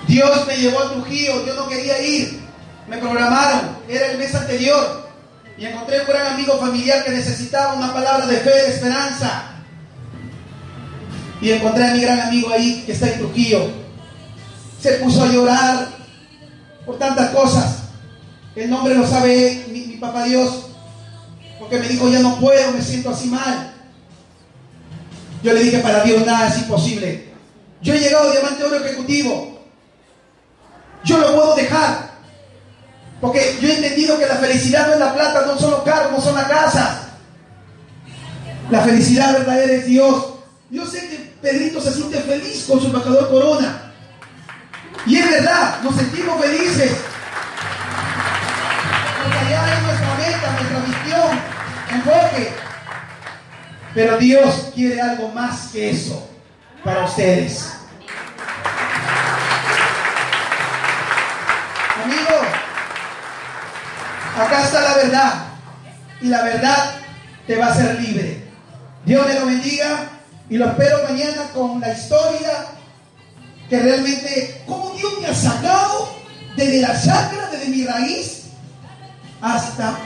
Dios 0.06 0.46
me 0.46 0.56
llevó 0.56 0.80
a 0.80 0.92
Trujillo, 0.92 1.46
yo 1.46 1.54
no 1.54 1.68
quería 1.68 2.00
ir. 2.02 2.40
Me 2.88 2.98
programaron, 2.98 3.78
era 3.88 4.08
el 4.08 4.18
mes 4.18 4.34
anterior. 4.34 5.08
Y 5.56 5.66
encontré 5.66 6.00
un 6.00 6.06
gran 6.06 6.34
amigo 6.34 6.58
familiar 6.58 7.04
que 7.04 7.10
necesitaba 7.10 7.74
una 7.74 7.92
palabra 7.92 8.26
de 8.26 8.36
fe, 8.38 8.50
de 8.50 8.68
esperanza. 8.68 9.44
Y 11.40 11.52
encontré 11.52 11.88
a 11.88 11.94
mi 11.94 12.00
gran 12.00 12.20
amigo 12.20 12.50
ahí 12.50 12.82
que 12.84 12.92
está 12.92 13.08
en 13.08 13.18
Trujillo. 13.18 13.70
Se 14.80 14.92
puso 14.94 15.22
a 15.22 15.28
llorar 15.28 15.93
por 16.86 16.98
tantas 16.98 17.30
cosas. 17.30 17.78
El 18.54 18.70
nombre 18.70 18.94
lo 18.94 19.06
sabe 19.06 19.66
mi, 19.68 19.96
papá 19.96 20.24
Dios. 20.24 20.66
Porque 21.58 21.78
me 21.78 21.88
dijo, 21.88 22.08
ya 22.08 22.20
no 22.20 22.38
puedo, 22.38 22.72
me 22.72 22.82
siento 22.82 23.10
así 23.10 23.28
mal. 23.28 23.72
Yo 25.42 25.52
le 25.52 25.62
dije, 25.62 25.78
para 25.78 26.02
Dios 26.02 26.24
nada 26.24 26.48
es 26.48 26.58
imposible. 26.58 27.32
Yo 27.82 27.94
he 27.94 27.98
llegado 27.98 28.28
a 28.28 28.32
diamante 28.32 28.64
oro 28.64 28.76
ejecutivo. 28.76 29.60
Yo 31.04 31.18
lo 31.18 31.34
puedo 31.34 31.54
dejar. 31.54 32.14
Porque 33.20 33.58
yo 33.60 33.68
he 33.68 33.76
entendido 33.76 34.18
que 34.18 34.26
la 34.26 34.36
felicidad 34.36 34.86
no 34.86 34.94
es 34.94 34.98
la 35.00 35.14
plata, 35.14 35.44
no 35.46 35.58
son 35.58 35.70
los 35.70 35.82
carros, 35.82 36.12
no 36.12 36.20
son 36.20 36.34
las 36.34 36.48
casas. 36.48 36.98
La 38.70 38.80
felicidad 38.80 39.32
verdadera 39.32 39.72
es 39.72 39.86
Dios. 39.86 40.24
Yo 40.70 40.86
sé 40.86 41.08
que 41.08 41.16
Pedrito 41.40 41.80
se 41.80 41.92
siente 41.92 42.20
feliz 42.20 42.64
con 42.68 42.80
su 42.80 42.86
embajador 42.86 43.28
Corona. 43.30 43.83
Y 45.06 45.18
es 45.18 45.30
verdad, 45.30 45.82
nos 45.82 45.96
sentimos 45.96 46.40
felices. 46.40 46.96
Porque 49.22 49.38
allá 49.38 49.74
es 49.74 49.82
nuestra 49.82 50.14
meta, 50.14 50.50
nuestra 50.52 50.78
misión, 50.78 51.40
enfoque. 51.90 52.54
Pero 53.94 54.16
Dios 54.18 54.72
quiere 54.74 55.00
algo 55.00 55.28
más 55.28 55.68
que 55.72 55.90
eso 55.90 56.30
para 56.82 57.04
ustedes. 57.04 57.74
Amigos, 62.02 62.46
acá 64.38 64.64
está 64.64 64.80
la 64.80 64.94
verdad. 64.94 65.34
Y 66.22 66.28
la 66.28 66.42
verdad 66.42 66.96
te 67.46 67.56
va 67.56 67.66
a 67.66 67.70
hacer 67.70 68.00
libre. 68.00 68.42
Dios 69.04 69.26
me 69.26 69.34
lo 69.34 69.46
bendiga 69.46 70.08
y 70.48 70.56
lo 70.56 70.66
espero 70.66 71.02
mañana 71.06 71.42
con 71.52 71.78
la 71.80 71.92
historia 71.92 72.50
que 73.68 73.78
realmente, 73.78 74.62
cómo 74.66 74.94
Dios 74.96 75.12
me 75.20 75.28
ha 75.28 75.34
sacado 75.34 76.08
desde 76.56 76.80
la 76.80 77.00
chakra, 77.00 77.48
desde 77.50 77.68
mi 77.68 77.84
raíz, 77.84 78.44
hasta, 79.40 79.98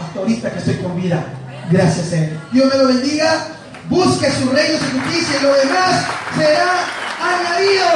hasta 0.00 0.18
ahorita 0.18 0.52
que 0.52 0.58
estoy 0.58 0.76
con 0.76 1.00
vida. 1.00 1.24
Gracias 1.70 2.12
a 2.12 2.16
Él. 2.16 2.40
Dios 2.52 2.72
me 2.72 2.78
lo 2.78 2.88
bendiga. 2.88 3.48
Busque 3.88 4.30
su 4.32 4.50
reino, 4.50 4.78
su 4.78 5.00
justicia 5.00 5.38
y 5.38 5.42
lo 5.42 5.54
demás 5.54 6.06
será 6.36 6.84
añadido. 7.22 7.86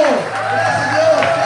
Gracias. 0.53 1.39